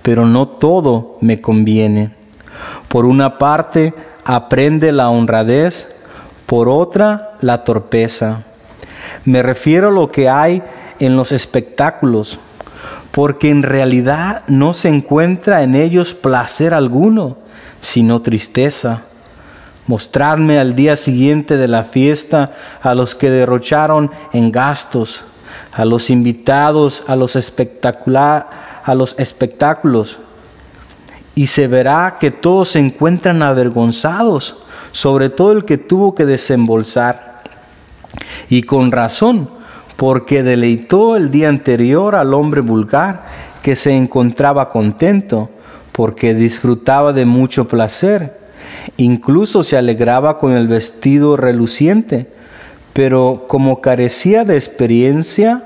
pero 0.01 0.25
no 0.25 0.49
todo 0.49 1.19
me 1.21 1.43
conviene. 1.43 2.13
Por 2.89 3.05
una 3.05 3.37
parte, 3.37 3.93
aprende 4.25 4.91
la 4.91 5.11
honradez, 5.11 5.87
por 6.47 6.71
otra, 6.71 7.37
la 7.43 7.63
torpeza. 7.63 8.47
Me 9.25 9.43
refiero 9.43 9.89
a 9.89 9.93
lo 9.93 10.11
que 10.11 10.29
hay 10.29 10.63
en 10.99 11.17
los 11.17 11.33
espectáculos, 11.33 12.39
porque 13.11 13.51
en 13.51 13.63
realidad 13.63 14.43
no 14.49 14.75
se 14.75 14.89
encuentra 14.89 15.63
en 15.63 15.75
ellos 15.75 16.15
placer 16.15 16.75
alguno, 16.75 17.37
sino 17.81 18.23
tristeza. 18.23 19.03
Mostradme 19.87 20.59
al 20.59 20.75
día 20.75 20.97
siguiente 20.97 21.57
de 21.57 21.69
la 21.69 21.85
fiesta 21.85 22.53
a 22.83 22.95
los 22.95 23.15
que 23.15 23.31
derrocharon 23.31 24.11
en 24.33 24.53
gastos, 24.53 25.25
a 25.73 25.85
los 25.85 26.11
invitados 26.11 27.05
a 27.07 27.17
los, 27.17 27.37
a 27.37 28.95
los 28.95 29.19
espectáculos, 29.19 30.19
y 31.35 31.47
se 31.47 31.69
verá 31.69 32.17
que 32.19 32.31
todos 32.31 32.71
se 32.71 32.81
encuentran 32.81 33.43
avergonzados, 33.43 34.57
sobre 34.93 35.31
todo 35.31 35.53
el 35.53 35.65
que 35.65 35.79
tuvo 35.79 36.15
que 36.15 36.27
desembolsar. 36.27 37.28
Y 38.49 38.63
con 38.63 38.93
razón, 38.93 39.49
porque 39.99 40.45
deleitó 40.45 41.17
el 41.17 41.33
día 41.33 41.49
anterior 41.49 42.15
al 42.15 42.33
hombre 42.33 42.61
vulgar 42.61 43.25
que 43.65 43.75
se 43.75 43.97
encontraba 43.97 44.71
contento, 44.71 45.51
porque 45.91 46.35
disfrutaba 46.35 47.13
de 47.13 47.25
mucho 47.25 47.67
placer, 47.67 48.39
incluso 48.97 49.65
se 49.65 49.77
alegraba 49.77 50.39
con 50.39 50.53
el 50.53 50.69
vestido 50.69 51.37
reluciente, 51.37 52.29
pero 52.93 53.47
como 53.49 53.81
carecía 53.81 54.45
de 54.45 54.55
experiencia, 54.55 55.65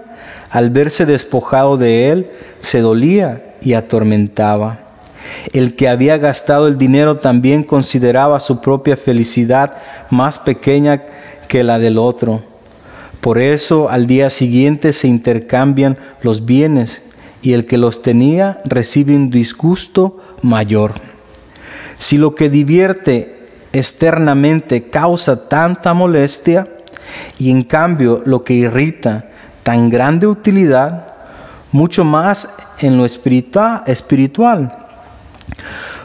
al 0.48 0.70
verse 0.70 1.04
despojado 1.04 1.76
de 1.76 2.10
él, 2.10 2.30
se 2.60 2.80
dolía 2.80 3.56
y 3.60 3.74
atormentaba. 3.74 4.78
El 5.52 5.76
que 5.76 5.90
había 5.90 6.16
gastado 6.16 6.68
el 6.68 6.78
dinero 6.78 7.18
también 7.18 7.64
consideraba 7.64 8.40
su 8.40 8.62
propia 8.62 8.96
felicidad 8.96 9.76
más 10.08 10.38
pequeña 10.38 11.02
que 11.48 11.62
la 11.62 11.78
del 11.78 11.98
otro 11.98 12.51
por 13.22 13.38
eso 13.38 13.88
al 13.88 14.08
día 14.08 14.30
siguiente 14.30 14.92
se 14.92 15.06
intercambian 15.06 15.96
los 16.22 16.44
bienes 16.44 17.00
y 17.40 17.52
el 17.52 17.66
que 17.66 17.78
los 17.78 18.02
tenía 18.02 18.60
recibe 18.64 19.14
un 19.14 19.30
disgusto 19.30 20.18
mayor. 20.42 20.94
Si 21.98 22.18
lo 22.18 22.34
que 22.34 22.50
divierte 22.50 23.48
externamente 23.72 24.90
causa 24.90 25.48
tanta 25.48 25.94
molestia 25.94 26.66
y 27.38 27.52
en 27.52 27.62
cambio 27.62 28.22
lo 28.26 28.42
que 28.42 28.54
irrita 28.54 29.30
tan 29.62 29.88
grande 29.88 30.26
utilidad, 30.26 31.12
mucho 31.70 32.02
más 32.02 32.52
en 32.80 32.98
lo 32.98 33.06
espiritual. 33.06 34.76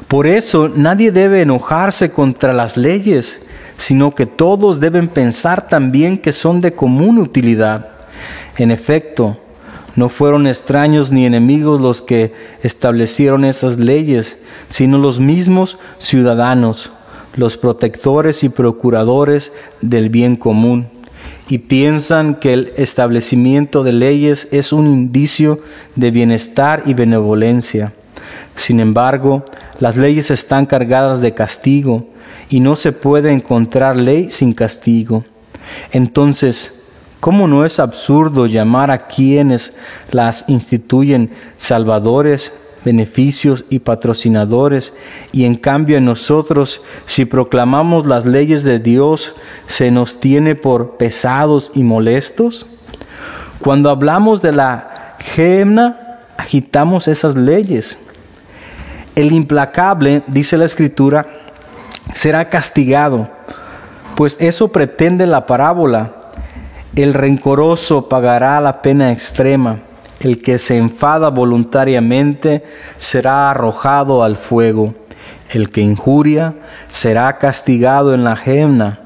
Por 0.08 0.28
eso 0.28 0.70
nadie 0.70 1.12
debe 1.12 1.42
enojarse 1.42 2.12
contra 2.12 2.54
las 2.54 2.78
leyes, 2.78 3.40
sino 3.78 4.14
que 4.16 4.26
todos 4.26 4.80
deben 4.80 5.08
pensar 5.08 5.68
también 5.68 6.18
que 6.18 6.32
son 6.32 6.62
de 6.62 6.74
común 6.74 7.18
utilidad. 7.20 7.90
En 8.58 8.72
efecto, 8.72 9.38
no 9.96 10.10
fueron 10.10 10.48
extraños 10.48 11.12
ni 11.12 11.26
enemigos 11.26 11.82
los 11.82 12.02
que 12.02 12.34
establecieron 12.62 13.46
esas 13.46 13.80
leyes, 13.80 14.38
sino 14.70 14.98
los 14.98 15.20
mismos 15.20 15.78
ciudadanos, 15.98 16.92
los 17.36 17.58
protectores 17.58 18.44
y 18.44 18.50
procuradores 18.50 19.52
del 19.82 20.10
bien 20.10 20.36
común, 20.36 20.88
y 21.50 21.60
piensan 21.60 22.36
que 22.36 22.54
el 22.54 22.74
establecimiento 22.78 23.84
de 23.84 23.94
leyes 23.94 24.48
es 24.52 24.74
un 24.74 24.88
indicio 24.88 25.62
de 25.96 26.12
bienestar 26.12 26.84
y 26.86 26.94
benevolencia. 26.94 27.94
Sin 28.56 28.80
embargo, 28.80 29.46
las 29.80 29.96
leyes 29.96 30.30
están 30.32 30.66
cargadas 30.66 31.22
de 31.22 31.34
castigo, 31.34 32.06
y 32.50 32.60
no 32.60 32.76
se 32.76 32.92
puede 32.92 33.32
encontrar 33.32 33.96
ley 33.96 34.32
sin 34.32 34.54
castigo. 34.54 35.24
Entonces, 35.92 36.74
¿cómo 37.20 37.48
no 37.48 37.66
es 37.66 37.80
absurdo 37.80 38.46
llamar 38.46 38.92
a 38.92 39.08
quienes 39.08 39.76
las 40.12 40.48
instituyen 40.48 41.32
salvadores, 41.58 42.54
beneficios 42.86 43.66
y 43.70 43.80
patrocinadores, 43.80 44.94
y 45.32 45.44
en 45.46 45.56
cambio 45.56 45.98
en 45.98 46.06
nosotros, 46.06 46.82
si 47.06 47.26
proclamamos 47.26 48.08
las 48.08 48.26
leyes 48.26 48.64
de 48.64 48.80
Dios, 48.80 49.34
se 49.66 49.92
nos 49.92 50.20
tiene 50.20 50.56
por 50.56 50.98
pesados 50.98 51.72
y 51.76 51.84
molestos? 51.84 52.66
Cuando 53.60 53.90
hablamos 53.90 54.42
de 54.42 54.52
la 54.52 55.16
gemna, 55.20 56.20
agitamos 56.38 57.08
esas 57.08 57.36
leyes. 57.36 57.98
El 59.16 59.32
implacable, 59.32 60.22
dice 60.28 60.58
la 60.58 60.66
Escritura, 60.66 61.26
será 62.14 62.50
castigado, 62.50 63.30
pues 64.16 64.38
eso 64.40 64.70
pretende 64.70 65.28
la 65.28 65.46
parábola. 65.46 66.12
El 66.96 67.14
rencoroso 67.14 68.10
pagará 68.10 68.60
la 68.62 68.82
pena 68.82 69.12
extrema, 69.12 69.80
el 70.20 70.42
que 70.42 70.58
se 70.58 70.78
enfada 70.78 71.30
voluntariamente 71.30 72.64
será 72.98 73.52
arrojado 73.52 74.24
al 74.24 74.38
fuego, 74.38 74.96
el 75.52 75.70
que 75.70 75.82
injuria 75.82 76.56
será 76.90 77.38
castigado 77.38 78.14
en 78.14 78.24
la 78.24 78.36
gemna. 78.36 79.00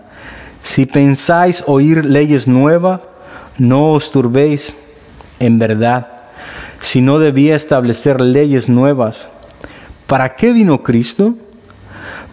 Si 0.63 0.85
pensáis 0.85 1.63
oír 1.67 2.05
leyes 2.05 2.47
nuevas, 2.47 3.01
no 3.57 3.91
os 3.91 4.11
turbéis, 4.11 4.73
en 5.39 5.59
verdad, 5.59 6.07
si 6.81 7.01
no 7.01 7.19
debía 7.19 7.55
establecer 7.55 8.21
leyes 8.21 8.69
nuevas. 8.69 9.27
¿Para 10.07 10.35
qué 10.35 10.53
vino 10.53 10.83
Cristo? 10.83 11.35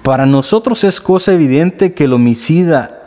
Para 0.03 0.27
nosotros 0.27 0.85
es 0.85 1.01
cosa 1.01 1.33
evidente 1.33 1.93
que 1.93 2.05
el 2.05 2.13
homicida 2.13 2.99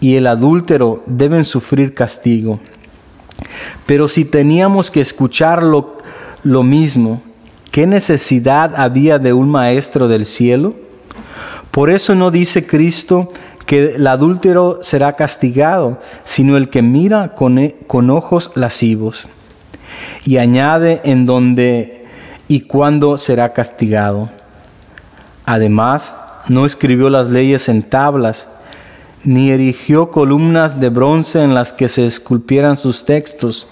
y 0.00 0.16
el 0.16 0.26
adúltero 0.26 1.02
deben 1.06 1.44
sufrir 1.44 1.94
castigo. 1.94 2.60
Pero 3.86 4.08
si 4.08 4.24
teníamos 4.24 4.90
que 4.90 5.00
escuchar 5.00 5.62
lo, 5.62 6.62
mismo, 6.62 7.22
¿qué 7.70 7.86
necesidad 7.86 8.74
había 8.76 9.18
de 9.18 9.32
un 9.32 9.50
maestro 9.50 10.08
del 10.08 10.26
cielo? 10.26 10.74
Por 11.70 11.90
eso 11.90 12.14
no 12.14 12.30
dice 12.30 12.66
Cristo 12.66 13.32
que 13.66 13.94
el 13.96 14.06
adúltero 14.06 14.80
será 14.82 15.14
castigado, 15.14 16.00
sino 16.24 16.56
el 16.56 16.70
que 16.70 16.82
mira 16.82 17.34
con, 17.34 17.74
con 17.86 18.10
ojos 18.10 18.52
lascivos. 18.56 19.28
Y 20.24 20.38
añade 20.38 21.00
en 21.04 21.26
donde 21.26 22.06
y 22.48 22.62
cuándo 22.62 23.16
será 23.16 23.52
castigado. 23.52 24.28
Además, 25.44 26.12
no 26.48 26.66
escribió 26.66 27.10
las 27.10 27.28
leyes 27.28 27.68
en 27.68 27.82
tablas, 27.82 28.46
ni 29.24 29.50
erigió 29.50 30.10
columnas 30.10 30.80
de 30.80 30.88
bronce 30.88 31.42
en 31.42 31.54
las 31.54 31.72
que 31.72 31.88
se 31.88 32.06
esculpieran 32.06 32.76
sus 32.76 33.04
textos, 33.04 33.66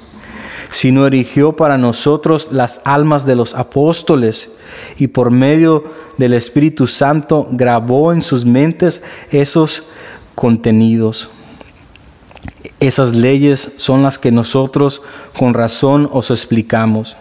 sino 0.70 1.06
erigió 1.06 1.56
para 1.56 1.78
nosotros 1.78 2.52
las 2.52 2.80
almas 2.84 3.24
de 3.24 3.34
los 3.34 3.54
apóstoles 3.54 4.50
y 4.98 5.08
por 5.08 5.30
medio 5.30 5.84
del 6.18 6.34
Espíritu 6.34 6.86
Santo 6.86 7.48
grabó 7.50 8.12
en 8.12 8.22
sus 8.22 8.44
mentes 8.44 9.02
esos 9.30 9.82
contenidos. 10.34 11.30
Esas 12.80 13.14
leyes 13.14 13.74
son 13.78 14.02
las 14.02 14.18
que 14.18 14.30
nosotros 14.30 15.02
con 15.36 15.54
razón 15.54 16.08
os 16.12 16.30
explicamos. 16.30 17.16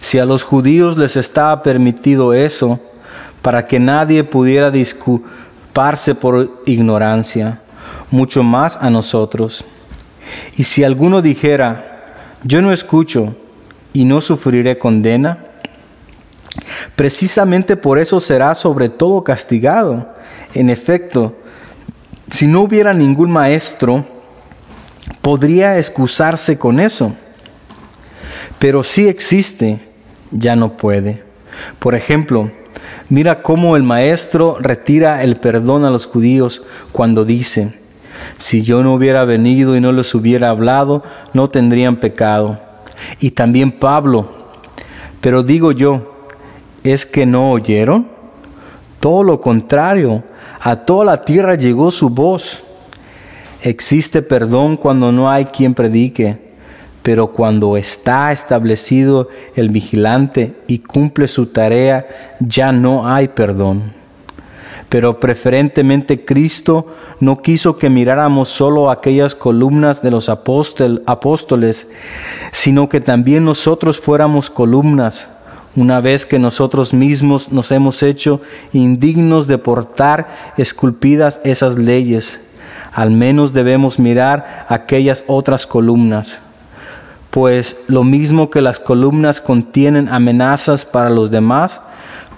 Si 0.00 0.18
a 0.18 0.26
los 0.26 0.42
judíos 0.42 0.98
les 0.98 1.16
estaba 1.16 1.62
permitido 1.62 2.34
eso, 2.34 2.80
para 3.42 3.66
que 3.66 3.78
nadie 3.78 4.24
pudiera 4.24 4.70
disculparse 4.70 6.14
por 6.14 6.62
ignorancia, 6.64 7.60
mucho 8.10 8.42
más 8.42 8.76
a 8.80 8.88
nosotros. 8.88 9.64
Y 10.56 10.64
si 10.64 10.84
alguno 10.84 11.20
dijera, 11.20 12.38
yo 12.44 12.62
no 12.62 12.72
escucho 12.72 13.34
y 13.92 14.04
no 14.04 14.20
sufriré 14.20 14.78
condena, 14.78 15.38
precisamente 16.96 17.76
por 17.76 17.98
eso 17.98 18.20
será 18.20 18.54
sobre 18.54 18.88
todo 18.88 19.24
castigado. 19.24 20.14
En 20.54 20.70
efecto, 20.70 21.34
si 22.30 22.46
no 22.46 22.60
hubiera 22.60 22.94
ningún 22.94 23.30
maestro, 23.30 24.04
podría 25.20 25.78
excusarse 25.78 26.58
con 26.58 26.78
eso. 26.78 27.12
Pero 28.58 28.84
si 28.84 29.08
existe, 29.08 29.80
ya 30.30 30.54
no 30.54 30.76
puede. 30.76 31.22
Por 31.78 31.94
ejemplo, 31.94 32.50
Mira 33.08 33.42
cómo 33.42 33.76
el 33.76 33.82
maestro 33.82 34.56
retira 34.60 35.22
el 35.22 35.36
perdón 35.36 35.84
a 35.84 35.90
los 35.90 36.06
judíos 36.06 36.62
cuando 36.92 37.24
dice, 37.24 37.74
si 38.38 38.62
yo 38.62 38.82
no 38.82 38.94
hubiera 38.94 39.24
venido 39.24 39.76
y 39.76 39.80
no 39.80 39.92
les 39.92 40.14
hubiera 40.14 40.50
hablado, 40.50 41.02
no 41.32 41.50
tendrían 41.50 41.96
pecado. 41.96 42.58
Y 43.20 43.32
también 43.32 43.72
Pablo, 43.72 44.28
pero 45.20 45.42
digo 45.42 45.72
yo, 45.72 46.14
¿es 46.84 47.04
que 47.06 47.26
no 47.26 47.50
oyeron? 47.50 48.06
Todo 49.00 49.22
lo 49.22 49.40
contrario, 49.40 50.22
a 50.60 50.76
toda 50.76 51.04
la 51.04 51.24
tierra 51.24 51.54
llegó 51.56 51.90
su 51.90 52.08
voz. 52.08 52.60
Existe 53.62 54.22
perdón 54.22 54.76
cuando 54.76 55.12
no 55.12 55.28
hay 55.30 55.46
quien 55.46 55.74
predique 55.74 56.51
pero 57.02 57.28
cuando 57.28 57.76
está 57.76 58.32
establecido 58.32 59.28
el 59.56 59.70
vigilante 59.70 60.54
y 60.68 60.78
cumple 60.78 61.26
su 61.28 61.46
tarea, 61.46 62.36
ya 62.40 62.72
no 62.72 63.08
hay 63.08 63.28
perdón. 63.28 63.92
Pero 64.88 65.18
preferentemente 65.18 66.24
Cristo 66.24 66.86
no 67.18 67.42
quiso 67.42 67.78
que 67.78 67.90
miráramos 67.90 68.50
solo 68.50 68.90
aquellas 68.90 69.34
columnas 69.34 70.02
de 70.02 70.10
los 70.10 70.28
apóstoles, 70.28 71.88
sino 72.52 72.88
que 72.88 73.00
también 73.00 73.44
nosotros 73.44 73.98
fuéramos 73.98 74.50
columnas, 74.50 75.28
una 75.74 76.00
vez 76.00 76.26
que 76.26 76.38
nosotros 76.38 76.92
mismos 76.92 77.50
nos 77.50 77.72
hemos 77.72 78.02
hecho 78.02 78.42
indignos 78.74 79.46
de 79.46 79.56
portar 79.56 80.52
esculpidas 80.58 81.40
esas 81.42 81.78
leyes. 81.78 82.38
Al 82.92 83.10
menos 83.10 83.54
debemos 83.54 83.98
mirar 83.98 84.66
aquellas 84.68 85.24
otras 85.26 85.66
columnas 85.66 86.38
pues 87.32 87.82
lo 87.88 88.04
mismo 88.04 88.50
que 88.50 88.60
las 88.60 88.78
columnas 88.78 89.40
contienen 89.40 90.10
amenazas 90.10 90.84
para 90.84 91.08
los 91.08 91.30
demás, 91.30 91.80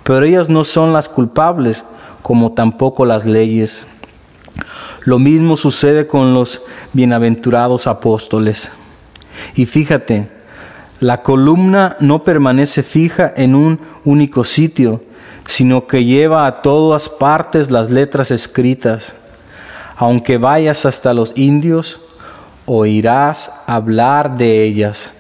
pero 0.05 0.25
ellas 0.25 0.49
no 0.49 0.63
son 0.63 0.93
las 0.93 1.09
culpables, 1.09 1.83
como 2.23 2.53
tampoco 2.53 3.05
las 3.05 3.25
leyes. 3.25 3.85
Lo 5.03 5.19
mismo 5.19 5.57
sucede 5.57 6.07
con 6.07 6.33
los 6.33 6.63
bienaventurados 6.93 7.89
apóstoles. 7.89 8.71
Y 9.57 9.67
fíjate, 9.67 10.29
la 11.01 11.23
columna 11.23 11.97
no 11.99 12.23
permanece 12.23 12.85
fija 12.85 13.35
en 13.37 13.57
un 13.57 13.81
único 14.05 14.45
sitio, 14.45 15.03
sino 15.45 15.89
que 15.89 16.05
lleva 16.05 16.47
a 16.47 16.63
todas 16.63 17.09
partes 17.09 17.69
las 17.69 17.91
letras 17.91 18.31
escritas. 18.31 19.13
Aunque 19.97 20.39
vayas 20.39 20.87
hasta 20.87 21.13
los 21.13 21.37
indios, 21.37 22.01
oirás 22.67 23.51
hablar 23.67 24.37
de 24.37 24.65
ellas. 24.65 25.13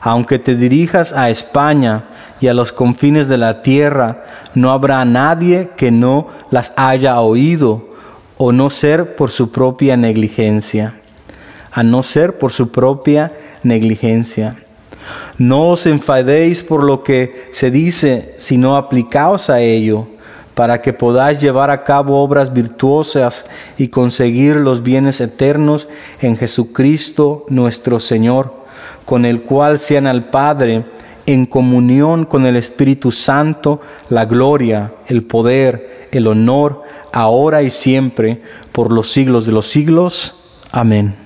Aunque 0.00 0.38
te 0.38 0.54
dirijas 0.54 1.12
a 1.12 1.30
España 1.30 2.04
y 2.40 2.48
a 2.48 2.54
los 2.54 2.72
confines 2.72 3.28
de 3.28 3.38
la 3.38 3.62
tierra, 3.62 4.24
no 4.54 4.70
habrá 4.70 5.04
nadie 5.04 5.70
que 5.76 5.90
no 5.90 6.28
las 6.50 6.72
haya 6.76 7.20
oído, 7.20 7.84
o 8.38 8.52
no 8.52 8.68
ser 8.68 9.16
por 9.16 9.30
su 9.30 9.50
propia 9.50 9.96
negligencia. 9.96 10.94
A 11.72 11.82
no 11.82 12.02
ser 12.02 12.38
por 12.38 12.52
su 12.52 12.70
propia 12.70 13.32
negligencia. 13.62 14.56
No 15.38 15.68
os 15.68 15.86
enfadéis 15.86 16.62
por 16.62 16.82
lo 16.82 17.02
que 17.02 17.50
se 17.52 17.70
dice, 17.70 18.34
sino 18.36 18.76
aplicaos 18.76 19.50
a 19.50 19.60
ello 19.60 20.08
para 20.56 20.80
que 20.80 20.94
podáis 20.94 21.38
llevar 21.38 21.68
a 21.68 21.84
cabo 21.84 22.22
obras 22.22 22.50
virtuosas 22.50 23.44
y 23.76 23.88
conseguir 23.88 24.56
los 24.56 24.82
bienes 24.82 25.20
eternos 25.20 25.86
en 26.22 26.38
Jesucristo 26.38 27.44
nuestro 27.50 28.00
Señor, 28.00 28.64
con 29.04 29.26
el 29.26 29.42
cual 29.42 29.78
sean 29.78 30.06
al 30.06 30.30
Padre 30.30 30.86
en 31.26 31.44
comunión 31.44 32.24
con 32.24 32.46
el 32.46 32.56
Espíritu 32.56 33.12
Santo, 33.12 33.82
la 34.08 34.24
gloria, 34.24 34.94
el 35.08 35.24
poder, 35.24 36.08
el 36.10 36.26
honor, 36.26 36.84
ahora 37.12 37.62
y 37.62 37.70
siempre, 37.70 38.40
por 38.72 38.90
los 38.90 39.12
siglos 39.12 39.44
de 39.44 39.52
los 39.52 39.66
siglos. 39.66 40.58
Amén. 40.72 41.25